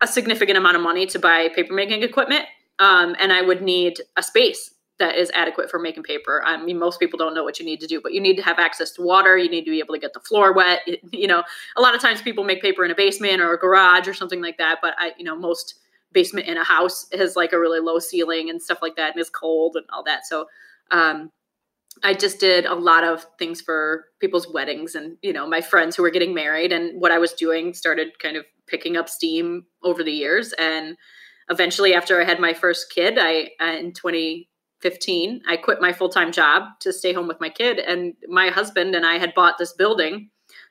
a 0.01 0.07
significant 0.07 0.57
amount 0.57 0.75
of 0.75 0.81
money 0.81 1.05
to 1.07 1.19
buy 1.19 1.49
paper 1.49 1.73
making 1.73 2.01
equipment 2.03 2.45
um, 2.79 3.15
and 3.19 3.31
I 3.33 3.41
would 3.41 3.61
need 3.61 4.01
a 4.15 4.23
space 4.23 4.71
that 4.99 5.15
is 5.15 5.31
adequate 5.33 5.69
for 5.69 5.79
making 5.79 6.03
paper. 6.03 6.41
I 6.43 6.61
mean, 6.61 6.79
most 6.79 6.99
people 6.99 7.17
don't 7.17 7.35
know 7.35 7.43
what 7.43 7.59
you 7.59 7.65
need 7.65 7.79
to 7.81 7.87
do, 7.87 8.01
but 8.01 8.13
you 8.13 8.21
need 8.21 8.35
to 8.37 8.43
have 8.43 8.57
access 8.57 8.91
to 8.93 9.01
water. 9.01 9.37
You 9.37 9.49
need 9.49 9.65
to 9.65 9.71
be 9.71 9.79
able 9.79 9.93
to 9.93 9.99
get 9.99 10.13
the 10.13 10.19
floor 10.19 10.53
wet. 10.53 10.81
You 11.11 11.27
know, 11.27 11.43
a 11.75 11.81
lot 11.81 11.95
of 11.95 12.01
times 12.01 12.21
people 12.21 12.43
make 12.43 12.61
paper 12.61 12.85
in 12.85 12.91
a 12.91 12.95
basement 12.95 13.41
or 13.41 13.53
a 13.53 13.57
garage 13.57 14.07
or 14.07 14.13
something 14.13 14.41
like 14.41 14.57
that. 14.57 14.79
But 14.81 14.93
I, 14.97 15.13
you 15.17 15.23
know, 15.23 15.35
most 15.35 15.75
basement 16.13 16.47
in 16.47 16.57
a 16.57 16.63
house 16.63 17.07
has 17.13 17.35
like 17.35 17.53
a 17.53 17.59
really 17.59 17.79
low 17.79 17.99
ceiling 17.99 18.49
and 18.49 18.61
stuff 18.61 18.79
like 18.81 18.95
that, 18.97 19.13
and 19.13 19.21
is 19.21 19.29
cold 19.29 19.75
and 19.75 19.85
all 19.91 20.03
that. 20.03 20.25
So, 20.25 20.47
um, 20.91 21.31
I 22.03 22.13
just 22.13 22.39
did 22.39 22.65
a 22.65 22.75
lot 22.75 23.03
of 23.03 23.25
things 23.39 23.61
for 23.61 24.05
people's 24.19 24.47
weddings 24.47 24.93
and 24.93 25.17
you 25.23 25.33
know 25.33 25.47
my 25.47 25.61
friends 25.61 25.95
who 25.95 26.03
were 26.03 26.11
getting 26.11 26.33
married, 26.33 26.71
and 26.71 26.99
what 27.01 27.11
I 27.11 27.17
was 27.17 27.33
doing 27.33 27.73
started 27.73 28.19
kind 28.19 28.37
of 28.37 28.45
picking 28.67 28.97
up 28.97 29.09
steam 29.09 29.65
over 29.83 30.03
the 30.03 30.11
years 30.11 30.53
and 30.53 30.97
eventually 31.49 31.93
after 31.93 32.21
I 32.21 32.25
had 32.25 32.39
my 32.39 32.53
first 32.53 32.91
kid, 32.93 33.17
I 33.19 33.49
in 33.59 33.93
2015, 33.93 35.41
I 35.47 35.57
quit 35.57 35.81
my 35.81 35.93
full-time 35.93 36.31
job 36.31 36.63
to 36.81 36.93
stay 36.93 37.13
home 37.13 37.27
with 37.27 37.39
my 37.39 37.49
kid 37.49 37.79
and 37.79 38.13
my 38.27 38.49
husband 38.49 38.95
and 38.95 39.05
I 39.05 39.17
had 39.17 39.33
bought 39.33 39.57
this 39.57 39.73
building 39.73 40.29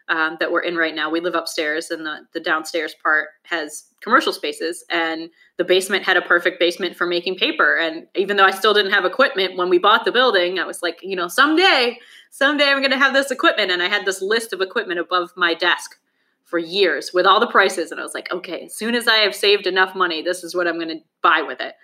um, 0.09 0.37
that 0.39 0.53
we're 0.53 0.61
in 0.61 0.77
right 0.77 0.95
now. 0.95 1.11
We 1.11 1.21
live 1.21 1.35
upstairs 1.35 1.91
and 1.91 2.07
the, 2.07 2.21
the 2.33 2.41
downstairs 2.41 2.95
part 3.03 3.29
has 3.45 3.87
commercial 4.01 4.33
spaces 4.33 4.85
and 4.89 5.31
the 5.57 5.65
basement 5.65 6.05
had 6.05 6.17
a 6.17 6.23
perfect 6.23 6.61
basement 6.61 6.97
for 6.97 7.07
making 7.07 7.37
paper. 7.37 7.77
And 7.77 8.07
even 8.15 8.37
though 8.37 8.45
I 8.45 8.53
still 8.53 8.75
didn't 8.75 8.93
have 8.93 9.05
equipment 9.05 9.57
when 9.57 9.69
we 9.69 9.79
bought 9.79 10.05
the 10.05 10.13
building, 10.13 10.59
I 10.59 10.67
was 10.67 10.83
like, 10.83 11.01
you 11.03 11.17
know, 11.17 11.29
someday, 11.29 11.99
someday 12.31 12.69
I'm 12.69 12.79
going 12.79 12.93
to 12.93 12.99
have 12.99 13.15
this 13.15 13.31
equipment. 13.31 13.71
And 13.71 13.83
I 13.83 13.89
had 13.89 14.05
this 14.05 14.23
list 14.23 14.53
of 14.53 14.61
equipment 14.61 15.01
above 15.01 15.33
my 15.37 15.55
desk 15.55 15.99
for 16.47 16.59
years 16.59 17.11
with 17.13 17.27
all 17.27 17.41
the 17.41 17.47
prices. 17.47 17.91
And 17.91 18.01
I 18.01 18.03
was 18.05 18.15
like, 18.15 18.33
okay, 18.33 18.67
as 18.67 18.77
soon 18.77 18.95
as 18.95 19.07
I 19.07 19.17
have 19.19 19.35
saved 19.35 19.67
enough 19.67 19.95
money, 19.95 20.23
this 20.23 20.43
is 20.43 20.55
what 20.55 20.67
I'm 20.67 20.77
going 20.77 20.89
to 20.89 21.01
buy 21.23 21.43
with 21.43 21.61
it. 21.61 21.75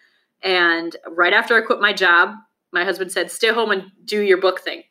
And 0.42 0.96
right 1.10 1.32
after 1.32 1.56
I 1.56 1.60
quit 1.60 1.80
my 1.80 1.92
job, 1.92 2.30
my 2.72 2.84
husband 2.84 3.12
said, 3.12 3.30
stay 3.30 3.52
home 3.52 3.70
and 3.70 3.84
do 4.04 4.22
your 4.22 4.40
book 4.40 4.60
thing. 4.60 4.82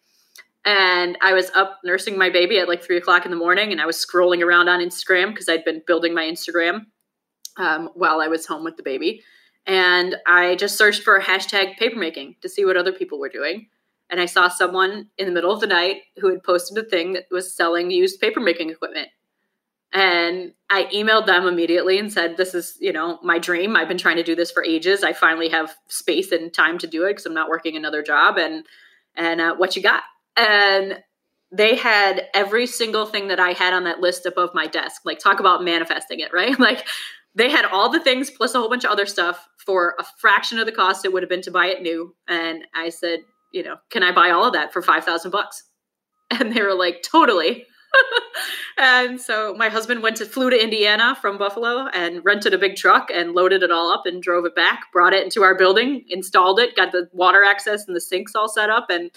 And 0.66 1.18
I 1.22 1.34
was 1.34 1.50
up 1.56 1.80
nursing 1.84 2.18
my 2.18 2.30
baby 2.30 2.60
at 2.60 2.68
like 2.68 2.84
three 2.84 2.98
o'clock 2.98 3.26
in 3.26 3.32
the 3.32 3.38
morning 3.38 3.72
and 3.72 3.82
I 3.82 3.86
was 3.88 4.06
scrolling 4.06 4.46
around 4.46 4.70
on 4.70 4.80
Instagram 4.80 5.30
because 5.30 5.50
I'd 5.50 5.66
been 5.66 5.82
building 5.88 6.14
my 6.14 6.24
Instagram. 6.26 6.82
um, 7.58 7.90
while 7.96 8.22
I 8.22 8.28
was 8.28 8.46
home 8.46 8.64
with 8.64 8.78
the 8.78 8.84
baby. 8.84 9.22
And 9.66 10.16
I 10.26 10.56
just 10.56 10.78
searched 10.78 11.04
for 11.04 11.20
hashtag 11.20 11.78
papermaking 11.80 12.40
to 12.42 12.50
see 12.50 12.66
what 12.66 12.78
other 12.78 12.92
people 12.92 13.20
were 13.20 13.30
doing. 13.30 13.68
And 14.10 14.20
I 14.20 14.26
saw 14.26 14.50
someone 14.50 15.08
in 15.18 15.26
the 15.26 15.32
middle 15.32 15.52
of 15.52 15.62
the 15.62 15.68
night 15.68 15.98
who 16.18 16.30
had 16.30 16.44
posted 16.44 16.78
a 16.84 16.88
thing 16.88 17.14
that 17.14 17.26
was 17.32 17.56
selling 17.56 17.92
used 17.92 18.22
papermaking 18.22 18.72
equipment. 18.72 19.10
And 19.94 20.54
I 20.70 20.86
emailed 20.86 21.26
them 21.26 21.46
immediately 21.46 22.00
and 22.00 22.12
said, 22.12 22.38
This 22.38 22.54
is, 22.54 22.78
you 22.80 22.94
know, 22.94 23.20
my 23.24 23.40
dream. 23.40 23.76
I've 23.76 23.88
been 23.88 23.98
trying 23.98 24.16
to 24.18 24.24
do 24.24 24.36
this 24.36 24.52
for 24.52 24.64
ages. 24.64 25.04
I 25.04 25.14
finally 25.14 25.50
have 25.50 25.76
space 25.88 26.32
and 26.32 26.54
time 26.54 26.78
to 26.80 26.88
do 26.88 27.06
it 27.06 27.12
because 27.12 27.26
I'm 27.26 27.34
not 27.34 27.50
working 27.50 27.76
another 27.76 28.02
job. 28.02 28.38
And 28.38 28.66
and 29.16 29.42
uh, 29.42 29.56
what 29.56 29.76
you 29.76 29.82
got? 29.82 30.04
And 30.38 31.00
they 31.52 31.76
had 31.76 32.28
every 32.34 32.66
single 32.66 33.06
thing 33.06 33.28
that 33.28 33.40
I 33.40 33.52
had 33.52 33.74
on 33.74 33.84
that 33.84 34.00
list 34.00 34.26
above 34.26 34.52
my 34.54 34.68
desk. 34.68 35.02
Like, 35.04 35.20
talk 35.20 35.42
about 35.42 35.64
manifesting 35.64 36.20
it, 36.22 36.32
right? 36.34 36.58
Like, 36.60 36.88
they 37.34 37.50
had 37.50 37.66
all 37.66 37.90
the 37.90 38.00
things 38.00 38.30
plus 38.30 38.54
a 38.54 38.60
whole 38.60 38.70
bunch 38.70 38.84
of 38.84 38.92
other 38.92 39.06
stuff 39.06 39.48
for 39.58 39.96
a 40.00 40.06
fraction 40.20 40.60
of 40.60 40.66
the 40.66 40.72
cost 40.72 41.06
it 41.06 41.14
would 41.14 41.24
have 41.24 41.30
been 41.30 41.42
to 41.42 41.52
buy 41.52 41.68
it 41.68 41.82
new. 41.82 42.14
And 42.28 42.66
I 42.76 42.90
said, 42.90 43.20
you 43.54 43.64
know, 43.64 43.78
can 43.90 44.04
I 44.04 44.12
buy 44.12 44.32
all 44.32 44.46
of 44.46 44.54
that 44.54 44.74
for 44.74 44.82
5,000 44.82 45.32
bucks? 45.32 45.64
And 46.40 46.56
they 46.56 46.62
were 46.62 46.74
like, 46.74 47.04
totally. 47.04 47.66
and 48.82 49.22
so 49.22 49.54
my 49.56 49.70
husband 49.70 50.04
went 50.04 50.18
to 50.18 50.26
flew 50.26 50.50
to 50.50 50.62
Indiana 50.62 51.16
from 51.22 51.38
Buffalo 51.38 51.88
and 51.94 52.26
rented 52.26 52.54
a 52.54 52.58
big 52.58 52.76
truck 52.76 53.10
and 53.14 53.34
loaded 53.34 53.64
it 53.64 53.72
all 53.72 53.92
up 53.92 54.06
and 54.06 54.22
drove 54.22 54.44
it 54.46 54.56
back, 54.56 54.92
brought 54.92 55.14
it 55.14 55.24
into 55.24 55.44
our 55.44 55.56
building, 55.56 56.04
installed 56.10 56.60
it, 56.60 56.76
got 56.76 56.92
the 56.92 57.08
water 57.14 57.44
access 57.44 57.88
and 57.88 57.96
the 57.96 58.02
sinks 58.02 58.36
all 58.36 58.50
set 58.50 58.70
up 58.70 58.88
and 58.90 59.12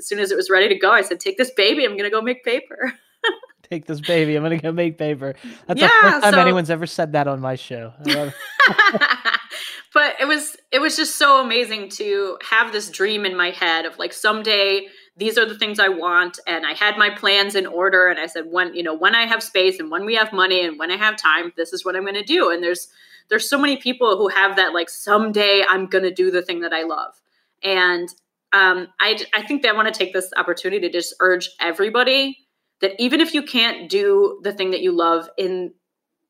as 0.00 0.06
soon 0.06 0.18
as 0.18 0.30
it 0.32 0.36
was 0.36 0.48
ready 0.50 0.66
to 0.68 0.74
go, 0.74 0.90
I 0.90 1.02
said, 1.02 1.20
"Take 1.20 1.36
this 1.36 1.50
baby. 1.50 1.84
I'm 1.84 1.92
going 1.92 2.04
to 2.04 2.10
go 2.10 2.22
make 2.22 2.42
paper." 2.42 2.94
Take 3.70 3.86
this 3.86 4.00
baby. 4.00 4.34
I'm 4.34 4.42
going 4.42 4.56
to 4.58 4.62
go 4.62 4.72
make 4.72 4.98
paper. 4.98 5.36
That's 5.66 5.80
yeah, 5.80 5.88
the 5.88 6.10
first 6.10 6.24
time 6.24 6.32
so... 6.32 6.40
anyone's 6.40 6.70
ever 6.70 6.86
said 6.86 7.12
that 7.12 7.28
on 7.28 7.40
my 7.40 7.54
show. 7.54 7.92
It. 8.04 8.34
but 9.94 10.16
it 10.18 10.26
was 10.26 10.56
it 10.72 10.80
was 10.80 10.96
just 10.96 11.16
so 11.16 11.40
amazing 11.44 11.90
to 11.90 12.38
have 12.50 12.72
this 12.72 12.90
dream 12.90 13.24
in 13.24 13.36
my 13.36 13.50
head 13.50 13.84
of 13.84 13.96
like 13.98 14.12
someday 14.12 14.88
these 15.20 15.38
are 15.38 15.46
the 15.46 15.56
things 15.56 15.78
I 15.78 15.88
want 15.88 16.40
and 16.46 16.66
I 16.66 16.72
had 16.72 16.96
my 16.96 17.10
plans 17.10 17.54
in 17.54 17.66
order 17.66 18.08
and 18.08 18.18
I 18.18 18.26
said 18.26 18.46
when 18.46 18.74
you 18.74 18.82
know 18.82 18.94
when 18.94 19.14
I 19.14 19.26
have 19.26 19.42
space 19.42 19.78
and 19.78 19.90
when 19.90 20.04
we 20.04 20.16
have 20.16 20.32
money 20.32 20.64
and 20.64 20.78
when 20.78 20.90
I 20.90 20.96
have 20.96 21.16
time 21.16 21.52
this 21.56 21.72
is 21.72 21.84
what 21.84 21.94
I'm 21.94 22.02
going 22.02 22.14
to 22.14 22.24
do 22.24 22.50
and 22.50 22.62
there's 22.62 22.88
there's 23.28 23.48
so 23.48 23.58
many 23.58 23.76
people 23.76 24.16
who 24.16 24.28
have 24.28 24.56
that 24.56 24.72
like 24.72 24.88
someday 24.88 25.62
I'm 25.68 25.86
going 25.86 26.04
to 26.04 26.12
do 26.12 26.30
the 26.30 26.42
thing 26.42 26.60
that 26.60 26.72
I 26.72 26.82
love 26.82 27.20
and 27.62 28.08
um, 28.52 28.88
I, 28.98 29.18
I 29.34 29.42
think 29.42 29.62
that 29.62 29.68
I 29.68 29.76
want 29.76 29.92
to 29.92 29.96
take 29.96 30.12
this 30.12 30.32
opportunity 30.36 30.80
to 30.80 30.92
just 30.92 31.14
urge 31.20 31.50
everybody 31.60 32.38
that 32.80 32.92
even 32.98 33.20
if 33.20 33.34
you 33.34 33.42
can't 33.42 33.88
do 33.88 34.40
the 34.42 34.52
thing 34.52 34.70
that 34.72 34.80
you 34.80 34.92
love 34.92 35.28
in 35.36 35.72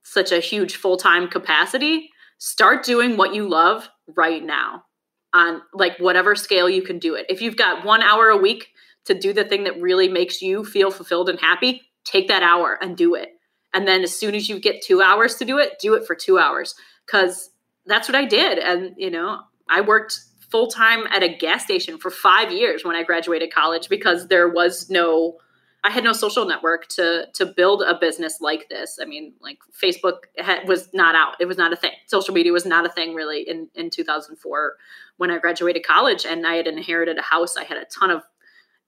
such 0.03 0.33
a 0.33 0.41
huge 0.41 0.77
full 0.77 0.97
time 0.97 1.29
capacity, 1.29 2.11
start 2.39 2.85
doing 2.85 3.17
what 3.17 3.35
you 3.35 3.49
love 3.49 3.89
right 4.15 4.45
now 4.45 4.85
on 5.33 5.63
like 5.73 5.99
whatever 5.99 6.35
scale 6.35 6.69
you 6.69 6.83
can 6.83 6.99
do 6.99 7.15
it. 7.15 7.27
If 7.29 7.41
you've 7.41 7.57
got 7.57 7.85
one 7.85 8.03
hour 8.03 8.29
a 8.29 8.37
week 8.37 8.69
to 9.11 9.19
do 9.19 9.33
the 9.33 9.45
thing 9.45 9.65
that 9.65 9.81
really 9.81 10.09
makes 10.09 10.41
you 10.41 10.65
feel 10.65 10.91
fulfilled 10.91 11.29
and 11.29 11.41
happy, 11.41 11.83
take 12.05 12.29
that 12.29 12.45
hour 12.45 12.79
and 12.81 12.97
do 12.97 13.17
it. 13.17 13.31
And 13.75 13.87
then 13.87 14.03
as 14.03 14.17
soon 14.17 14.35
as 14.35 14.49
you 14.49 14.61
get 14.61 14.83
two 14.83 15.03
hours 15.03 15.35
to 15.37 15.45
do 15.45 15.59
it, 15.59 15.79
do 15.81 15.95
it 15.95 16.07
for 16.07 16.15
two 16.15 16.39
hours. 16.39 16.75
Cause 17.09 17.51
that's 17.87 18.09
what 18.09 18.15
I 18.15 18.25
did. 18.25 18.59
And, 18.59 18.95
you 18.97 19.11
know, 19.11 19.41
I 19.69 19.81
worked 19.81 20.19
full 20.51 20.69
time 20.69 21.07
at 21.09 21.25
a 21.25 21.29
gas 21.29 21.65
station 21.65 21.99
for 21.99 22.11
five 22.11 22.53
years 22.53 22.85
when 22.85 22.95
I 22.95 23.03
graduated 23.03 23.53
college 23.53 23.89
because 23.89 24.29
there 24.29 24.49
was 24.49 24.89
no, 24.91 25.39
I 25.83 25.91
had 25.91 26.05
no 26.05 26.13
social 26.13 26.45
network 26.45 26.89
to 26.89 27.29
to 27.33 27.47
build 27.47 27.81
a 27.81 27.99
business 27.99 28.39
like 28.43 28.69
this. 28.69 28.99
I 29.01 29.07
mean, 29.07 29.33
like 29.41 29.57
Facebook 29.83 30.25
had, 30.37 30.69
was 30.69 30.93
not 30.93 31.15
out; 31.15 31.37
it 31.41 31.47
was 31.47 31.57
not 31.57 31.73
a 31.73 31.77
thing. 31.77 31.93
Social 32.07 32.35
media 32.35 32.53
was 32.53 32.67
not 32.67 32.85
a 32.85 32.91
thing 32.91 33.15
really 33.15 33.49
in 33.49 33.71
in 33.75 33.89
2004 33.89 34.75
when 35.17 35.31
I 35.31 35.39
graduated 35.39 35.87
college, 35.87 36.27
and 36.27 36.47
I 36.47 36.57
had 36.57 36.67
inherited 36.67 37.17
a 37.17 37.23
house. 37.23 37.57
I 37.57 37.65
had 37.65 37.79
a 37.79 37.87
ton 37.87 38.11
of 38.11 38.23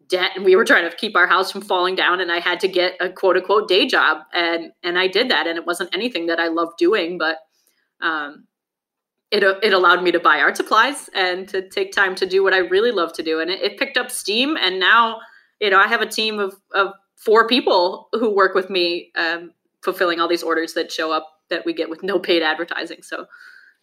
debt 0.09 0.33
and 0.37 0.45
we 0.45 0.57
were 0.57 0.65
trying 0.65 0.89
to 0.89 0.97
keep 0.97 1.17
our 1.17 1.27
house 1.27 1.51
from 1.51 1.63
falling 1.63 1.95
down 1.95 2.21
and 2.21 2.31
I 2.31 2.41
had 2.41 2.61
to 2.61 2.69
get 2.69 2.95
a 3.01 3.09
quote 3.09 3.37
unquote 3.37 3.69
day 3.69 3.87
job 3.87 4.19
and 4.33 4.73
and 4.83 4.99
I 4.99 5.07
did 5.09 5.31
that 5.31 5.47
and 5.47 5.59
it 5.59 5.67
wasn't 5.67 5.95
anything 5.95 6.27
that 6.27 6.39
I 6.39 6.49
loved 6.49 6.79
doing 6.79 7.19
but 7.19 7.39
um 8.01 8.47
it, 9.33 9.43
it 9.63 9.73
allowed 9.73 10.03
me 10.03 10.13
to 10.13 10.21
buy 10.21 10.41
art 10.41 10.59
supplies 10.59 11.09
and 11.15 11.49
to 11.49 11.67
take 11.67 11.91
time 11.91 12.15
to 12.17 12.27
do 12.27 12.45
what 12.45 12.53
I 12.53 12.59
really 12.59 12.93
love 12.93 13.15
to 13.15 13.23
do. 13.23 13.41
And 13.41 13.51
it, 13.51 13.63
it 13.63 13.79
picked 13.79 13.97
up 13.97 14.11
steam. 14.11 14.59
And 14.59 14.79
now, 14.79 15.21
you 15.59 15.71
know, 15.71 15.79
I 15.79 15.89
have 15.89 16.03
a 16.03 16.07
team 16.07 16.39
of, 16.39 16.55
of 16.75 16.93
four 17.17 17.49
people 17.49 18.09
who 18.13 18.29
work 18.29 18.55
with 18.55 18.69
me, 18.69 19.11
um, 19.17 19.53
fulfilling 19.83 20.21
all 20.21 20.29
these 20.29 20.43
orders 20.43 20.75
that 20.75 20.93
show 20.93 21.11
up 21.13 21.27
that 21.49 21.65
we 21.65 21.73
get 21.73 21.89
with 21.89 22.03
no 22.03 22.19
paid 22.19 22.43
advertising. 22.43 23.03
So, 23.03 23.25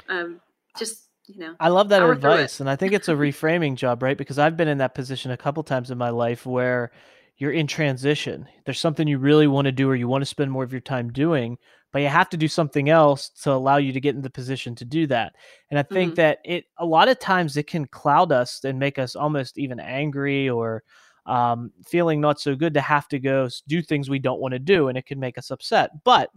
um, 0.08 0.40
just, 0.78 1.09
you 1.30 1.40
know, 1.40 1.56
I 1.60 1.70
love 1.70 1.90
that 1.90 2.02
advice. 2.02 2.60
And 2.60 2.68
I 2.68 2.76
think 2.76 2.92
it's 2.92 3.08
a 3.08 3.14
reframing 3.14 3.76
job, 3.76 4.02
right? 4.02 4.18
Because 4.18 4.40
I've 4.40 4.58
been 4.58 4.68
in 4.68 4.80
that 4.80 4.96
position 4.96 5.30
a 5.30 5.38
couple 5.38 5.62
times 5.62 5.92
in 5.92 5.98
my 5.98 6.10
life 6.10 6.44
where 6.44 6.92
you're 7.38 7.52
in 7.52 7.68
transition. 7.68 8.48
There's 8.66 8.80
something 8.80 9.08
you 9.08 9.20
really 9.20 9.46
want 9.46 9.66
to 9.66 9.72
do 9.72 9.88
or 9.88 9.96
you 9.96 10.08
want 10.08 10.24
to 10.24 10.26
spend 10.26 10.52
more 10.52 10.64
of 10.64 10.72
your 10.72 10.82
time 10.82 11.12
doing, 11.14 11.60
but 11.94 12.02
you 12.02 12.08
have 12.08 12.30
to 12.30 12.38
do 12.38 12.48
something 12.48 12.90
else 12.90 13.30
to 13.44 13.52
allow 13.52 13.78
you 13.78 13.94
to 13.94 14.02
get 14.02 14.16
in 14.16 14.24
the 14.24 14.30
position 14.30 14.74
to 14.76 14.86
do 14.86 15.06
that. 15.08 15.36
And 15.70 15.78
I 15.78 15.84
think 15.84 16.14
mm-hmm. 16.14 16.16
that 16.16 16.40
it 16.44 16.66
a 16.80 16.86
lot 16.86 17.10
of 17.10 17.20
times 17.20 17.58
it 17.58 17.68
can 17.68 17.86
cloud 17.86 18.32
us 18.32 18.64
and 18.64 18.80
make 18.80 18.98
us 18.98 19.16
almost 19.16 19.60
even 19.60 19.80
angry 19.80 20.50
or 20.50 20.84
um, 21.28 21.72
feeling 21.86 22.20
not 22.20 22.40
so 22.40 22.56
good 22.56 22.74
to 22.74 22.82
have 22.82 23.08
to 23.10 23.20
go 23.20 23.48
do 23.68 23.84
things 23.84 24.10
we 24.10 24.18
don't 24.18 24.42
want 24.42 24.54
to 24.54 24.60
do, 24.60 24.88
and 24.88 24.98
it 24.98 25.06
can 25.06 25.20
make 25.20 25.38
us 25.38 25.52
upset. 25.52 25.92
But 26.04 26.32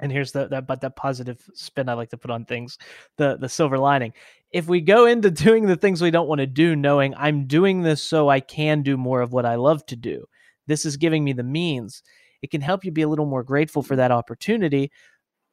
and 0.00 0.12
here's 0.12 0.32
the 0.32 0.48
that 0.48 0.66
but 0.66 0.80
that 0.80 0.96
positive 0.96 1.42
spin 1.54 1.88
I 1.88 1.94
like 1.94 2.10
to 2.10 2.16
put 2.16 2.30
on 2.30 2.44
things, 2.44 2.78
the 3.16 3.36
the 3.36 3.48
silver 3.48 3.78
lining. 3.78 4.12
If 4.52 4.66
we 4.66 4.80
go 4.80 5.06
into 5.06 5.30
doing 5.30 5.66
the 5.66 5.76
things 5.76 6.00
we 6.00 6.10
don't 6.10 6.28
want 6.28 6.40
to 6.40 6.46
do, 6.46 6.76
knowing 6.76 7.14
I'm 7.16 7.46
doing 7.46 7.82
this 7.82 8.02
so 8.02 8.28
I 8.28 8.40
can 8.40 8.82
do 8.82 8.96
more 8.96 9.20
of 9.20 9.32
what 9.32 9.46
I 9.46 9.56
love 9.56 9.84
to 9.86 9.96
do, 9.96 10.24
this 10.66 10.84
is 10.84 10.96
giving 10.96 11.24
me 11.24 11.32
the 11.32 11.42
means. 11.42 12.02
It 12.42 12.50
can 12.50 12.60
help 12.60 12.84
you 12.84 12.92
be 12.92 13.02
a 13.02 13.08
little 13.08 13.26
more 13.26 13.42
grateful 13.42 13.82
for 13.82 13.96
that 13.96 14.12
opportunity 14.12 14.90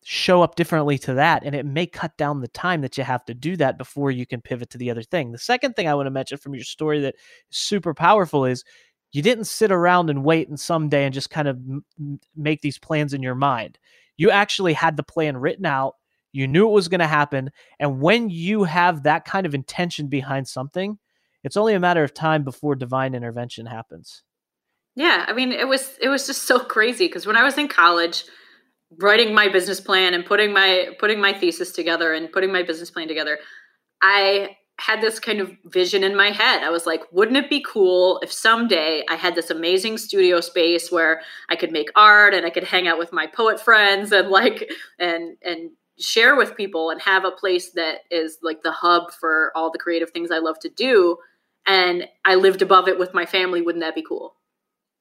show 0.08 0.44
up 0.44 0.54
differently 0.54 1.00
to 1.00 1.16
that 1.16 1.44
and 1.44 1.56
it 1.56 1.66
may 1.66 1.88
cut 1.88 2.16
down 2.16 2.40
the 2.40 2.48
time 2.50 2.82
that 2.82 2.96
you 2.96 3.04
have 3.04 3.25
to 3.25 3.34
do 3.34 3.58
that 3.58 3.75
before 3.75 4.12
you 4.12 4.24
can 4.24 4.40
pivot 4.40 4.70
to 4.70 4.78
the 4.78 4.92
other 4.92 5.02
thing. 5.02 5.32
The 5.32 5.40
second 5.40 5.75
thing 5.75 5.88
i 5.88 5.96
want 5.96 6.06
to 6.06 6.12
mention 6.12 6.38
from 6.38 6.54
your 6.54 6.64
story 6.64 7.02
that 7.02 7.16
is 7.50 7.58
super 7.58 7.96
powerful 7.96 8.46
is 8.46 8.64
you 9.14 9.24
didn't 9.24 9.46
sit 9.46 9.72
around 9.72 10.12
and 10.12 10.24
wait 10.24 10.48
and 10.48 10.60
someday 10.60 11.06
and 11.06 11.14
just 11.14 11.32
kind 11.32 11.48
of 11.48 11.58
m- 11.58 12.20
make 12.36 12.62
these 12.62 12.78
plans 12.78 13.16
in 13.16 13.24
your 13.24 13.34
mind 13.34 13.80
you 14.17 14.31
actually 14.31 14.74
had 14.74 14.98
the 14.98 15.03
plan 15.03 15.38
written 15.38 15.65
out 15.65 15.95
you 16.31 16.48
knew 16.48 16.67
it 16.67 16.74
was 16.74 16.88
going 16.88 17.00
to 17.00 17.07
happen 17.07 17.50
and 17.79 18.01
when 18.01 18.29
you 18.29 18.63
have 18.63 19.03
that 19.03 19.25
kind 19.25 19.45
of 19.45 19.55
intention 19.55 20.07
behind 20.07 20.48
something 20.48 20.98
it's 21.45 21.55
only 21.55 21.75
a 21.75 21.79
matter 21.79 22.03
of 22.03 22.12
time 22.12 22.43
before 22.43 22.74
divine 22.74 23.13
intervention 23.13 23.67
happens. 23.67 24.24
Yeah, 24.95 25.25
I 25.27 25.34
mean, 25.34 25.51
it 25.51 25.67
was 25.67 25.95
it 26.01 26.10
was 26.10 26.25
just 26.25 26.43
so 26.43 26.60
crazy 26.60 27.05
because 27.05 27.27
when 27.27 27.38
I 27.38 27.43
was 27.43 27.55
in 27.57 27.67
college, 27.67 28.24
writing 29.00 29.34
my 29.34 29.48
business 29.48 29.79
plan 29.79 30.15
and 30.15 30.25
putting 30.25 30.51
my 30.51 30.89
putting 31.00 31.22
my 31.22 31.34
thesis 31.34 31.72
together 31.72 32.13
and 32.13 32.31
putting 32.31 32.51
my 32.51 32.63
business 32.63 32.89
plan 32.89 33.07
together, 33.07 33.38
I 34.01 34.57
had 34.77 35.01
this 35.01 35.20
kind 35.20 35.39
of 35.39 35.51
vision 35.65 36.03
in 36.03 36.15
my 36.15 36.32
head. 36.32 36.63
I 36.63 36.70
was 36.70 36.86
like, 36.86 37.01
wouldn't 37.12 37.38
it 37.38 37.50
be 37.50 37.63
cool 37.65 38.20
if 38.22 38.32
someday 38.32 39.03
I 39.10 39.15
had 39.15 39.36
this 39.36 39.50
amazing 39.50 39.98
studio 39.98 40.41
space 40.41 40.91
where 40.91 41.22
I 41.50 41.55
could 41.55 41.72
make 41.72 41.89
art 41.96 42.34
and 42.34 42.46
I 42.46 42.50
could 42.50 42.65
hang 42.65 42.88
out 42.88 43.00
with 43.00 43.13
my 43.13 43.25
poet 43.27 43.60
friends 43.60 44.12
and 44.12 44.29
like 44.29 44.70
and 45.00 45.38
and 45.41 45.72
share 45.98 46.36
with 46.36 46.58
people 46.58 46.89
and 46.89 47.01
have 47.01 47.24
a 47.24 47.32
place 47.32 47.72
that 47.72 48.00
is 48.12 48.38
like 48.44 48.63
the 48.63 48.72
hub 48.72 49.12
for 49.12 49.51
all 49.55 49.72
the 49.72 49.79
creative 49.79 50.12
things 50.12 50.29
I 50.29 50.39
love 50.39 50.60
to 50.60 50.70
do 50.70 51.17
and 51.65 52.08
I 52.25 52.36
lived 52.36 52.62
above 52.62 52.89
it 52.89 53.00
with 53.00 53.13
my 53.13 53.25
family, 53.25 53.62
wouldn't 53.62 53.84
that 53.84 53.96
be 53.96 54.03
cool? 54.03 54.36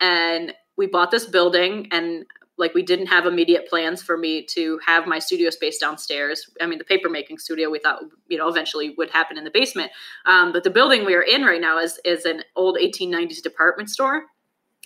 and 0.00 0.52
we 0.76 0.87
bought 0.87 1.11
this 1.11 1.26
building 1.26 1.88
and 1.90 2.26
like 2.57 2.75
we 2.75 2.83
didn't 2.83 3.07
have 3.07 3.27
immediate 3.27 3.69
plans 3.69 4.03
for 4.03 4.17
me 4.17 4.45
to 4.47 4.79
have 4.87 5.07
my 5.07 5.19
studio 5.19 5.51
space 5.51 5.79
downstairs. 5.79 6.49
I 6.61 6.67
mean 6.67 6.79
the 6.79 6.85
paper 6.85 7.09
making 7.09 7.39
studio 7.39 7.71
we 7.71 7.79
thought 7.79 8.03
you 8.29 8.39
know 8.39 8.49
eventually 8.49 8.95
would 8.97 9.11
happen 9.11 9.37
in 9.37 9.45
the 9.45 9.51
basement. 9.51 9.91
Um, 10.27 10.53
but 10.53 10.65
the 10.65 10.71
building 10.71 11.05
we 11.05 11.15
are 11.15 11.23
in 11.23 11.43
right 11.43 11.61
now 11.61 11.79
is 11.79 11.99
is 12.05 12.25
an 12.25 12.43
old 12.57 12.77
1890s 12.77 13.43
department 13.43 13.91
store. 13.91 14.25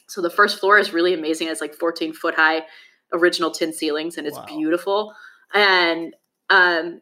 So 0.07 0.23
the 0.23 0.31
first 0.31 0.59
floor 0.59 0.79
is 0.79 0.93
really 0.93 1.13
amazing. 1.13 1.49
It's 1.49 1.61
like 1.61 1.75
14 1.75 2.15
foot 2.15 2.35
high 2.35 2.63
original 3.13 3.51
tin 3.51 3.73
ceilings 3.73 4.17
and 4.17 4.27
it's 4.27 4.39
wow. 4.39 4.47
beautiful. 4.47 5.15
And 5.53 6.15
um, 6.51 7.01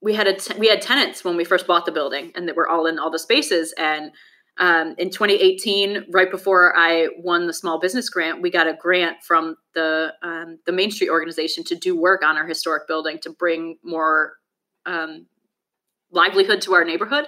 we 0.00 0.14
had 0.14 0.26
a 0.26 0.34
t- 0.34 0.58
we 0.58 0.68
had 0.68 0.80
tenants 0.80 1.24
when 1.24 1.36
we 1.36 1.44
first 1.44 1.66
bought 1.66 1.86
the 1.86 1.92
building 1.92 2.32
and 2.34 2.48
that 2.48 2.56
were 2.56 2.68
all 2.68 2.86
in 2.86 2.98
all 2.98 3.10
the 3.10 3.18
spaces 3.18 3.74
and 3.76 4.12
um, 4.58 4.94
in 4.98 5.10
2018, 5.10 6.06
right 6.10 6.30
before 6.30 6.76
I 6.76 7.08
won 7.18 7.46
the 7.46 7.52
small 7.52 7.78
business 7.78 8.10
grant, 8.10 8.42
we 8.42 8.50
got 8.50 8.66
a 8.66 8.74
grant 8.74 9.22
from 9.22 9.56
the 9.74 10.12
um, 10.22 10.58
the 10.66 10.72
Main 10.72 10.90
Street 10.90 11.10
organization 11.10 11.62
to 11.64 11.76
do 11.76 11.96
work 11.96 12.24
on 12.24 12.36
our 12.36 12.46
historic 12.46 12.88
building 12.88 13.18
to 13.22 13.30
bring 13.30 13.78
more 13.84 14.34
um, 14.84 15.26
livelihood 16.10 16.60
to 16.62 16.74
our 16.74 16.84
neighborhood. 16.84 17.26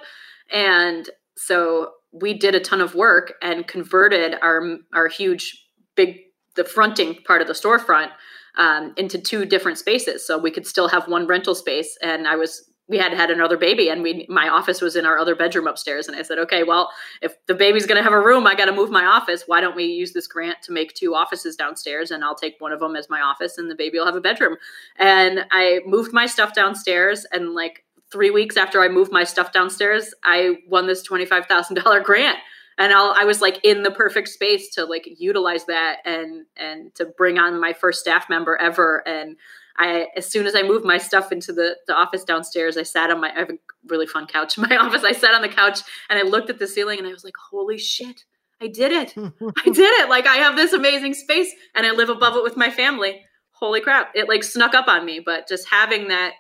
And 0.52 1.08
so 1.36 1.92
we 2.12 2.34
did 2.34 2.54
a 2.54 2.60
ton 2.60 2.80
of 2.80 2.94
work 2.94 3.34
and 3.42 3.66
converted 3.66 4.36
our 4.42 4.78
our 4.92 5.08
huge 5.08 5.66
big 5.94 6.18
the 6.56 6.64
fronting 6.64 7.16
part 7.26 7.40
of 7.40 7.46
the 7.46 7.54
storefront 7.54 8.10
um, 8.58 8.92
into 8.96 9.18
two 9.18 9.44
different 9.44 9.78
spaces 9.78 10.26
so 10.26 10.36
we 10.36 10.50
could 10.50 10.66
still 10.66 10.88
have 10.88 11.06
one 11.06 11.26
rental 11.26 11.54
space 11.54 11.96
and 12.02 12.26
i 12.26 12.34
was 12.34 12.69
we 12.90 12.98
had 12.98 13.12
had 13.12 13.30
another 13.30 13.56
baby 13.56 13.88
and 13.88 14.02
we 14.02 14.26
my 14.28 14.48
office 14.48 14.80
was 14.80 14.96
in 14.96 15.06
our 15.06 15.16
other 15.16 15.36
bedroom 15.36 15.68
upstairs. 15.68 16.08
And 16.08 16.16
i 16.16 16.22
said 16.22 16.38
okay 16.38 16.64
well 16.64 16.90
if 17.22 17.34
the 17.46 17.54
baby's 17.54 17.86
going 17.86 17.96
to 17.96 18.02
have 18.02 18.12
a 18.12 18.20
room 18.20 18.46
i 18.46 18.54
got 18.54 18.66
to 18.66 18.72
move 18.72 18.90
my 18.90 19.04
office. 19.04 19.44
Why 19.46 19.60
don't 19.60 19.76
we 19.76 19.84
use 19.84 20.12
this 20.12 20.26
grant 20.26 20.60
to 20.64 20.72
make 20.72 20.92
two 20.92 21.14
offices 21.14 21.56
downstairs 21.56 22.10
and 22.10 22.24
i'll 22.24 22.34
take 22.34 22.56
one 22.58 22.72
of 22.72 22.80
them 22.80 22.96
as 22.96 23.08
my 23.08 23.20
office 23.20 23.56
and 23.56 23.70
the 23.70 23.76
baby 23.76 23.98
will 23.98 24.06
have 24.06 24.16
a 24.16 24.20
bedroom. 24.20 24.56
And 24.98 25.46
i 25.52 25.80
moved 25.86 26.12
my 26.12 26.26
stuff 26.26 26.52
downstairs 26.52 27.24
and 27.32 27.54
like 27.54 27.84
three 28.10 28.30
weeks 28.30 28.56
after 28.56 28.82
i 28.82 28.88
moved 28.88 29.12
my 29.12 29.24
stuff 29.24 29.52
downstairs 29.52 30.12
i 30.24 30.56
won 30.68 30.86
this 30.86 31.06
$25000 31.08 32.02
grant. 32.04 32.38
And 32.76 32.92
I'll, 32.92 33.14
i 33.16 33.24
was 33.24 33.40
like 33.40 33.60
in 33.64 33.84
the 33.84 33.92
perfect 33.92 34.28
space 34.28 34.68
to 34.74 34.84
like 34.84 35.08
utilize 35.18 35.64
that 35.66 35.98
and 36.04 36.46
and 36.56 36.92
to 36.96 37.04
bring 37.04 37.38
on 37.38 37.60
my 37.60 37.72
first 37.72 38.00
staff 38.00 38.28
member 38.28 38.56
ever. 38.56 39.06
And 39.06 39.36
I 39.80 40.08
as 40.14 40.26
soon 40.26 40.46
as 40.46 40.54
I 40.54 40.62
moved 40.62 40.84
my 40.84 40.98
stuff 40.98 41.32
into 41.32 41.52
the, 41.52 41.76
the 41.86 41.94
office 41.94 42.22
downstairs, 42.22 42.76
I 42.76 42.82
sat 42.82 43.10
on 43.10 43.20
my 43.20 43.32
I 43.34 43.40
have 43.40 43.50
a 43.50 43.58
really 43.88 44.06
fun 44.06 44.26
couch 44.26 44.58
in 44.58 44.66
my 44.68 44.76
office. 44.80 45.02
I 45.02 45.12
sat 45.12 45.34
on 45.34 45.40
the 45.40 45.48
couch 45.48 45.80
and 46.10 46.18
I 46.18 46.22
looked 46.22 46.50
at 46.50 46.58
the 46.58 46.66
ceiling 46.66 46.98
and 46.98 47.08
I 47.08 47.12
was 47.12 47.24
like, 47.24 47.36
holy 47.50 47.78
shit, 47.78 48.24
I 48.60 48.66
did 48.66 48.92
it. 48.92 49.14
I 49.16 49.64
did 49.64 50.00
it. 50.00 50.08
Like 50.10 50.26
I 50.26 50.36
have 50.36 50.54
this 50.54 50.74
amazing 50.74 51.14
space 51.14 51.50
and 51.74 51.86
I 51.86 51.92
live 51.92 52.10
above 52.10 52.36
it 52.36 52.42
with 52.42 52.56
my 52.56 52.70
family. 52.70 53.22
Holy 53.52 53.80
crap. 53.80 54.12
It 54.14 54.28
like 54.28 54.44
snuck 54.44 54.74
up 54.74 54.86
on 54.86 55.04
me, 55.06 55.20
but 55.24 55.48
just 55.48 55.68
having 55.70 56.08
that, 56.08 56.34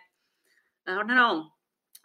I 0.86 0.94
don't 0.94 1.06
know, 1.06 1.46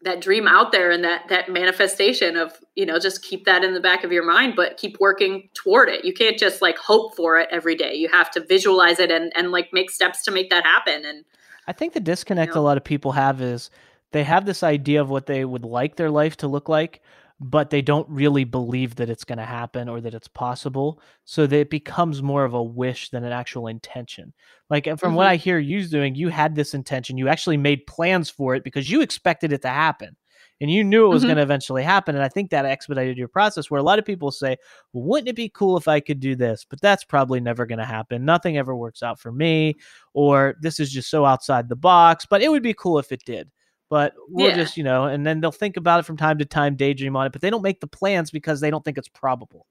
that 0.06 0.22
dream 0.22 0.48
out 0.48 0.72
there 0.72 0.92
and 0.92 1.04
that 1.04 1.28
that 1.28 1.50
manifestation 1.50 2.38
of 2.38 2.54
you 2.76 2.86
know 2.86 2.98
just 2.98 3.24
keep 3.24 3.44
that 3.46 3.64
in 3.64 3.74
the 3.74 3.80
back 3.82 4.04
of 4.04 4.12
your 4.12 4.24
mind 4.24 4.54
but 4.56 4.78
keep 4.78 4.98
working 5.00 5.50
toward 5.54 5.90
it. 5.90 6.06
You 6.06 6.14
can't 6.14 6.38
just 6.38 6.62
like 6.62 6.78
hope 6.78 7.16
for 7.16 7.38
it 7.38 7.50
every 7.52 7.76
day. 7.76 7.96
You 7.96 8.08
have 8.10 8.32
to 8.32 8.40
visualize 8.40 9.00
it 9.00 9.12
and 9.12 9.34
and 9.36 9.52
like 9.52 9.74
make 9.74 9.92
steps 9.92 10.24
to 10.24 10.32
make 10.32 10.50
that 10.52 10.64
happen. 10.64 11.04
And 11.06 11.26
i 11.68 11.74
think 11.74 11.94
the 11.94 12.00
disconnect 12.00 12.50
you 12.50 12.56
know, 12.56 12.62
a 12.62 12.64
lot 12.64 12.78
of 12.78 12.84
people 12.84 13.12
have 13.12 13.42
is 13.42 13.70
they 14.12 14.24
have 14.24 14.46
this 14.46 14.64
idea 14.64 15.02
of 15.02 15.10
what 15.10 15.26
they 15.26 15.44
would 15.44 15.66
like 15.66 15.98
their 15.98 16.12
life 16.12 16.38
to 16.38 16.48
look 16.48 16.70
like 16.70 17.02
but 17.40 17.70
they 17.70 17.82
don't 17.82 18.08
really 18.10 18.44
believe 18.46 18.96
that 18.96 19.10
it's 19.10 19.26
going 19.26 19.38
to 19.38 19.46
happen 19.46 19.90
or 19.90 20.00
that 20.02 20.14
it's 20.14 20.28
possible. 20.28 21.02
So 21.26 21.46
that 21.48 21.58
it 21.58 21.70
becomes 21.70 22.22
more 22.22 22.46
of 22.46 22.54
a 22.54 22.64
wish 22.64 23.10
than 23.10 23.24
an 23.24 23.32
actual 23.32 23.68
intention. 23.68 24.34
Like 24.70 24.86
from 24.86 24.98
mm-hmm. 24.98 25.14
what 25.16 25.28
I 25.28 25.36
hear 25.36 25.60
you 25.60 25.86
doing, 25.88 26.16
you 26.16 26.30
had 26.30 26.56
this 26.56 26.74
intention. 26.74 27.18
You 27.18 27.28
actually 27.28 27.58
made 27.58 27.88
plans 27.88 28.30
for 28.30 28.56
it 28.56 28.64
because 28.64 28.90
you 28.90 29.02
expected 29.02 29.52
it 29.52 29.62
to 29.64 29.70
happen 29.70 30.16
and 30.62 30.72
you 30.72 30.84
knew 30.84 31.06
it 31.06 31.10
was 31.10 31.22
mm-hmm. 31.22 31.28
going 31.28 31.38
to 31.38 31.44
eventually 31.44 31.84
happen. 31.84 32.16
And 32.16 32.24
I 32.24 32.30
think 32.30 32.50
that 32.50 32.66
expedited 32.66 33.18
your 33.18 33.28
process 33.28 33.70
where 33.70 33.80
a 33.80 33.84
lot 33.84 34.00
of 34.00 34.06
people 34.06 34.32
say, 34.32 34.56
well, 34.94 35.04
wouldn't 35.04 35.28
it 35.28 35.36
be 35.36 35.50
cool 35.50 35.78
if 35.78 35.88
I 35.88 36.00
could 36.00 36.20
do 36.20 36.36
this? 36.36 36.66
But 36.68 36.80
that's 36.80 37.04
probably 37.04 37.42
never 37.42 37.66
going 37.66 37.80
to 37.80 37.86
happen. 37.86 38.24
Nothing 38.24 38.58
ever 38.58 38.76
works 38.76 39.04
out 39.04 39.20
for 39.20 39.32
me, 39.32 39.76
or 40.14 40.56
this 40.62 40.80
is 40.80 40.92
just 40.92 41.10
so 41.10 41.26
outside 41.26 41.68
the 41.68 41.76
box, 41.76 42.26
but 42.26 42.42
it 42.42 42.50
would 42.50 42.64
be 42.64 42.74
cool 42.74 43.00
if 43.00 43.12
it 43.12 43.24
did 43.26 43.50
but 43.96 44.14
we'll 44.28 44.50
yeah. 44.50 44.56
just 44.56 44.76
you 44.76 44.84
know 44.84 45.06
and 45.06 45.26
then 45.26 45.40
they'll 45.40 45.54
think 45.54 45.78
about 45.78 46.02
it 46.02 46.04
from 46.04 46.18
time 46.18 46.38
to 46.38 46.44
time 46.44 46.76
daydream 46.76 47.16
on 47.16 47.26
it 47.26 47.32
but 47.32 47.40
they 47.40 47.50
don't 47.50 47.62
make 47.62 47.80
the 47.80 47.88
plans 47.88 48.30
because 48.30 48.60
they 48.60 48.70
don't 48.70 48.84
think 48.84 48.98
it's 48.98 49.08
probable. 49.08 49.66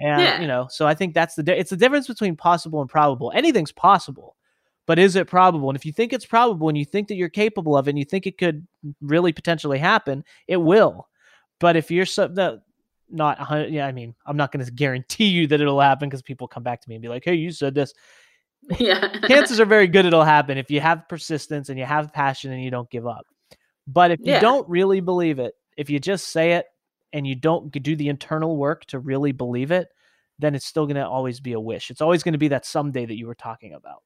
And 0.00 0.20
yeah. 0.20 0.40
you 0.40 0.48
know 0.48 0.66
so 0.68 0.84
i 0.84 0.94
think 0.94 1.14
that's 1.14 1.36
the 1.36 1.44
it's 1.56 1.70
the 1.70 1.76
difference 1.76 2.08
between 2.08 2.34
possible 2.34 2.80
and 2.80 2.90
probable. 2.90 3.30
Anything's 3.32 3.70
possible 3.70 4.34
but 4.84 4.98
is 4.98 5.14
it 5.14 5.28
probable? 5.28 5.70
And 5.70 5.76
if 5.76 5.86
you 5.86 5.92
think 5.92 6.12
it's 6.12 6.26
probable 6.26 6.68
and 6.68 6.76
you 6.76 6.84
think 6.84 7.06
that 7.06 7.14
you're 7.14 7.28
capable 7.28 7.76
of 7.76 7.86
it 7.86 7.90
and 7.90 7.98
you 8.00 8.04
think 8.04 8.26
it 8.26 8.36
could 8.36 8.66
really 9.00 9.32
potentially 9.32 9.78
happen 9.78 10.24
it 10.48 10.56
will. 10.56 11.08
But 11.60 11.76
if 11.76 11.88
you're 11.88 12.04
so 12.04 12.26
the, 12.26 12.62
not 13.08 13.70
yeah 13.70 13.86
i 13.86 13.92
mean 13.92 14.14
i'm 14.26 14.38
not 14.38 14.50
going 14.50 14.64
to 14.64 14.72
guarantee 14.72 15.26
you 15.26 15.46
that 15.46 15.60
it'll 15.60 15.78
happen 15.78 16.08
because 16.08 16.22
people 16.22 16.48
come 16.48 16.62
back 16.62 16.80
to 16.80 16.88
me 16.88 16.94
and 16.94 17.02
be 17.02 17.08
like 17.08 17.24
hey 17.24 17.34
you 17.34 17.52
said 17.52 17.74
this. 17.74 17.94
Yeah. 18.78 19.08
Chances 19.26 19.58
are 19.58 19.64
very 19.66 19.88
good 19.88 20.06
it'll 20.06 20.24
happen 20.24 20.56
if 20.56 20.70
you 20.70 20.80
have 20.80 21.08
persistence 21.08 21.68
and 21.68 21.78
you 21.78 21.84
have 21.84 22.12
passion 22.12 22.52
and 22.52 22.62
you 22.62 22.70
don't 22.70 22.88
give 22.90 23.06
up 23.06 23.26
but 23.86 24.10
if 24.10 24.20
you 24.22 24.38
don't 24.40 24.68
really 24.68 25.00
believe 25.00 25.38
it, 25.38 25.54
if 25.76 25.90
you 25.90 25.98
just 25.98 26.28
say 26.28 26.52
it 26.52 26.66
and 27.12 27.26
you 27.26 27.34
don't 27.34 27.70
do 27.70 27.96
the 27.96 28.08
internal 28.08 28.56
work 28.56 28.84
to 28.86 28.98
really 28.98 29.32
believe 29.32 29.70
it, 29.70 29.88
then 30.38 30.54
it's 30.54 30.66
still 30.66 30.86
going 30.86 30.96
to 30.96 31.06
always 31.06 31.40
be 31.40 31.52
a 31.52 31.60
wish. 31.60 31.90
It's 31.90 32.00
always 32.00 32.22
going 32.22 32.32
to 32.32 32.38
be 32.38 32.48
that 32.48 32.66
someday 32.66 33.06
that 33.06 33.16
you 33.16 33.26
were 33.26 33.34
talking 33.34 33.72
about. 33.74 34.02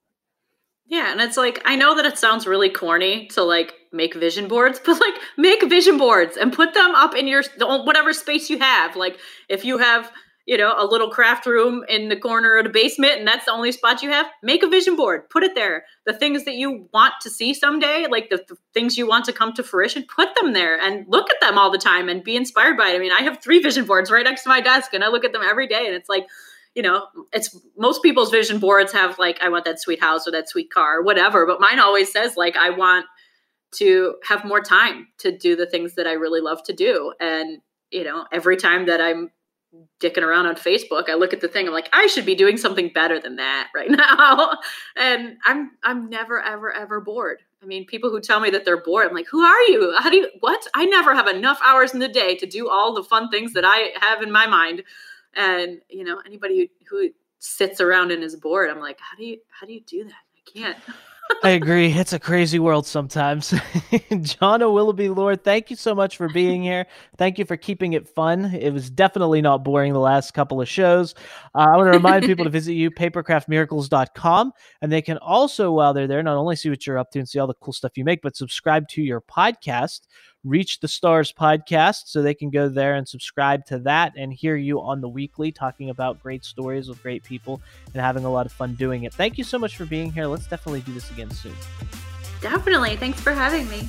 Yeah, 0.89 1.11
and 1.11 1.21
it's 1.21 1.37
like 1.37 1.61
I 1.65 1.75
know 1.75 1.97
that 1.97 2.05
it 2.05 2.17
sounds 2.17 2.47
really 2.47 2.69
corny 2.69 3.27
to 3.29 3.43
like 3.43 3.75
make 3.93 4.15
vision 4.15 4.47
boards, 4.47 4.81
but 4.87 5.01
like 5.01 5.15
make 5.37 5.63
vision 5.69 5.99
boards 5.99 6.37
and 6.37 6.53
put 6.53 6.75
them 6.75 6.95
up 6.95 7.15
in 7.15 7.27
your 7.27 7.43
whatever 7.59 8.13
space 8.13 8.49
you 8.49 8.59
have. 8.59 8.95
Like 8.95 9.19
if 9.49 9.65
you 9.65 9.79
have 9.79 10.11
you 10.47 10.57
know, 10.57 10.75
a 10.79 10.87
little 10.87 11.11
craft 11.11 11.45
room 11.45 11.85
in 11.89 12.09
the 12.09 12.17
corner 12.17 12.57
of 12.57 12.65
the 12.65 12.71
basement 12.71 13.19
and 13.19 13.27
that's 13.27 13.47
the 13.47 13.53
only 13.53 13.73
spot 13.73 14.01
you 14.01 14.11
have, 14.11 14.27
make 14.45 14.63
a 14.63 14.69
vision 14.69 14.95
board, 14.95 15.29
put 15.29 15.43
it 15.43 15.57
there. 15.57 15.85
The 16.07 16.13
things 16.13 16.45
that 16.45 16.55
you 16.55 16.89
want 16.95 17.15
to 17.23 17.31
see 17.31 17.53
someday, 17.53 18.07
like 18.09 18.31
the, 18.31 18.57
things 18.73 18.97
you 18.97 19.09
want 19.09 19.25
to 19.25 19.33
come 19.33 19.53
to 19.55 19.65
fruition, 19.65 20.05
put 20.05 20.29
them 20.41 20.53
there 20.53 20.81
and 20.81 21.05
look 21.09 21.29
at 21.31 21.41
them 21.41 21.59
all 21.59 21.73
the 21.73 21.79
time 21.79 22.09
and 22.09 22.23
be 22.23 22.37
inspired 22.37 22.77
by 22.77 22.91
it. 22.91 22.95
I 22.95 22.99
mean, 23.01 23.11
I 23.11 23.23
have 23.23 23.43
three 23.43 23.59
vision 23.59 23.87
boards 23.87 24.09
right 24.09 24.25
next 24.25 24.45
to 24.45 24.49
my 24.49 24.61
desk 24.61 24.95
and 24.95 25.03
I 25.03 25.09
look 25.09 25.25
at 25.25 25.33
them 25.33 25.43
every 25.45 25.67
day 25.67 25.85
and 25.87 25.97
it's 25.97 26.09
like, 26.09 26.29
you 26.77 26.83
know, 26.83 27.07
it's 27.33 27.59
most 27.77 28.01
people's 28.03 28.31
vision 28.31 28.61
boards 28.61 28.93
have 28.93 29.19
like, 29.19 29.43
I 29.43 29.49
want 29.49 29.65
that 29.65 29.81
sweet 29.81 30.01
house 30.01 30.29
or 30.29 30.31
that 30.31 30.49
sweet 30.49 30.71
car 30.71 30.99
or 30.99 31.03
whatever, 31.03 31.45
but 31.45 31.61
mine 31.61 31.81
always 31.81 32.13
says 32.13 32.37
like, 32.37 32.55
I 32.57 32.71
want 32.71 33.07
to 33.73 34.15
have 34.29 34.45
more 34.45 34.61
time 34.61 35.09
to 35.19 35.37
do 35.37 35.57
the 35.57 35.67
things 35.67 35.95
that 35.97 36.07
I 36.07 36.13
really 36.13 36.41
love 36.41 36.63
to 36.65 36.73
do. 36.73 37.13
And, 37.19 37.63
you 37.91 38.05
know, 38.05 38.27
every 38.31 38.57
time 38.57 38.87
that 38.87 39.01
I'm 39.01 39.31
dicking 40.01 40.23
around 40.23 40.47
on 40.47 40.57
Facebook, 40.57 41.09
I 41.09 41.15
look 41.15 41.33
at 41.33 41.41
the 41.41 41.49
thing, 41.49 41.67
I'm 41.67 41.73
like, 41.73 41.89
I 41.93 42.07
should 42.07 42.27
be 42.27 42.35
doing 42.35 42.57
something 42.57 42.91
better 42.95 43.21
than 43.21 43.37
that 43.37 43.69
right 43.75 43.91
now. 43.91 44.59
and 44.97 45.37
I'm 45.45 45.73
I'm 45.83 46.09
never, 46.11 46.41
ever, 46.41 46.73
ever 46.73 47.01
bored. 47.01 47.43
I 47.63 47.67
mean, 47.67 47.87
people 47.87 48.11
who 48.11 48.21
tell 48.21 48.41
me 48.41 48.51
that 48.51 48.65
they're 48.65 48.83
bored, 48.83 49.07
I'm 49.07 49.15
like, 49.15 49.29
who 49.31 49.43
are 49.43 49.63
you? 49.63 49.95
How 49.99 50.11
do 50.11 50.17
you 50.17 50.31
what? 50.41 50.67
I 50.75 50.85
never 50.85 51.15
have 51.15 51.29
enough 51.29 51.59
hours 51.65 51.95
in 51.95 52.01
the 52.01 52.09
day 52.09 52.37
to 52.37 52.47
do 52.47 52.69
all 52.69 52.95
the 52.95 53.05
fun 53.05 53.31
things 53.31 53.55
that 53.55 53.65
I 53.65 53.93
have 54.01 54.23
in 54.23 54.31
my 54.31 54.47
mind. 54.47 54.83
And, 55.35 55.81
you 55.91 56.05
know, 56.05 56.21
anybody 56.25 56.71
who, 56.89 56.99
who 56.99 57.11
sits 57.39 57.81
around 57.81 58.11
and 58.11 58.23
is 58.23 58.37
bored, 58.37 58.71
I'm 58.71 58.81
like, 58.81 58.99
how 59.01 59.17
do 59.17 59.25
you 59.25 59.39
how 59.49 59.67
do 59.67 59.73
you 59.73 59.81
do 59.81 60.05
that? 60.05 60.13
I 60.13 60.59
can't. 60.59 60.79
I 61.47 61.51
agree. 61.51 61.93
It's 61.93 62.13
a 62.13 62.19
crazy 62.19 62.59
world 62.59 62.89
sometimes. 62.89 63.51
Janna 63.53 64.73
Willoughby-Lohr, 64.73 65.37
thank 65.37 65.71
you 65.71 65.77
so 65.77 65.95
much 65.95 66.17
for 66.17 66.29
being 66.29 66.61
here. 66.61 66.87
Thank 67.19 67.39
you 67.39 67.45
for 67.45 67.57
keeping 67.57 67.93
it 67.93 68.09
fun. 68.09 68.47
It 68.47 68.73
was 68.73 68.91
definitely 68.91 69.43
not 69.43 69.63
boring 69.63 69.93
the 69.93 70.01
last 70.01 70.35
couple 70.35 70.61
of 70.61 70.69
shows. 70.69 71.15
Uh, 71.55 71.69
I 71.73 71.77
want 71.77 71.87
to 71.87 71.99
remind 71.99 72.25
people 72.25 72.45
to 72.45 72.51
visit 72.51 72.73
you, 72.73 72.91
papercraftmiracles.com. 72.91 74.53
And 74.83 74.91
they 74.91 75.03
can 75.03 75.19
also, 75.19 75.71
while 75.71 75.95
they're 75.95 76.09
there, 76.09 76.21
not 76.25 76.37
only 76.37 76.57
see 76.57 76.69
what 76.69 76.85
you're 76.85 76.99
up 76.99 77.13
to 77.13 77.21
and 77.21 77.29
see 77.29 77.39
all 77.39 77.47
the 77.47 77.55
cool 77.55 77.73
stuff 77.73 77.97
you 77.97 78.05
make, 78.05 78.23
but 78.23 78.35
subscribe 78.35 78.89
to 78.89 79.03
your 79.03 79.21
podcast, 79.21 80.01
Reach 80.47 80.79
the 80.79 80.87
Stars 80.87 81.33
podcast 81.33 82.05
so 82.07 82.23
they 82.23 82.33
can 82.33 82.51
go 82.51 82.69
there 82.69 82.95
and 82.95 83.07
subscribe 83.07 83.67
to 83.67 83.81
that 83.81 84.13
and 84.17 84.33
hear 84.33 84.55
you 84.55 84.81
on 84.81 85.01
the 85.01 85.09
weekly 85.09 85.51
talking 85.51 85.91
about 85.91 86.23
great 86.23 86.45
stories 86.45 86.89
with 86.89 87.03
great 87.03 87.25
people 87.25 87.61
and 87.93 88.01
having 88.01 88.25
a 88.25 88.31
lot 88.31 88.47
of 88.47 88.53
fun 88.53 88.75
doing 88.77 89.03
it. 89.03 89.13
Thank 89.13 89.39
you 89.39 89.45
so 89.45 89.59
much 89.59 89.77
for 89.77 89.87
being 89.87 90.13
here. 90.13 90.27
Let's 90.27 90.47
definitely 90.47 90.83
do 90.83 90.95
this 90.95 91.11
again 91.11 91.33
soon. 91.33 91.55
Definitely. 92.41 92.95
Thanks 92.95 93.21
for 93.21 93.33
having 93.33 93.69
me. 93.69 93.89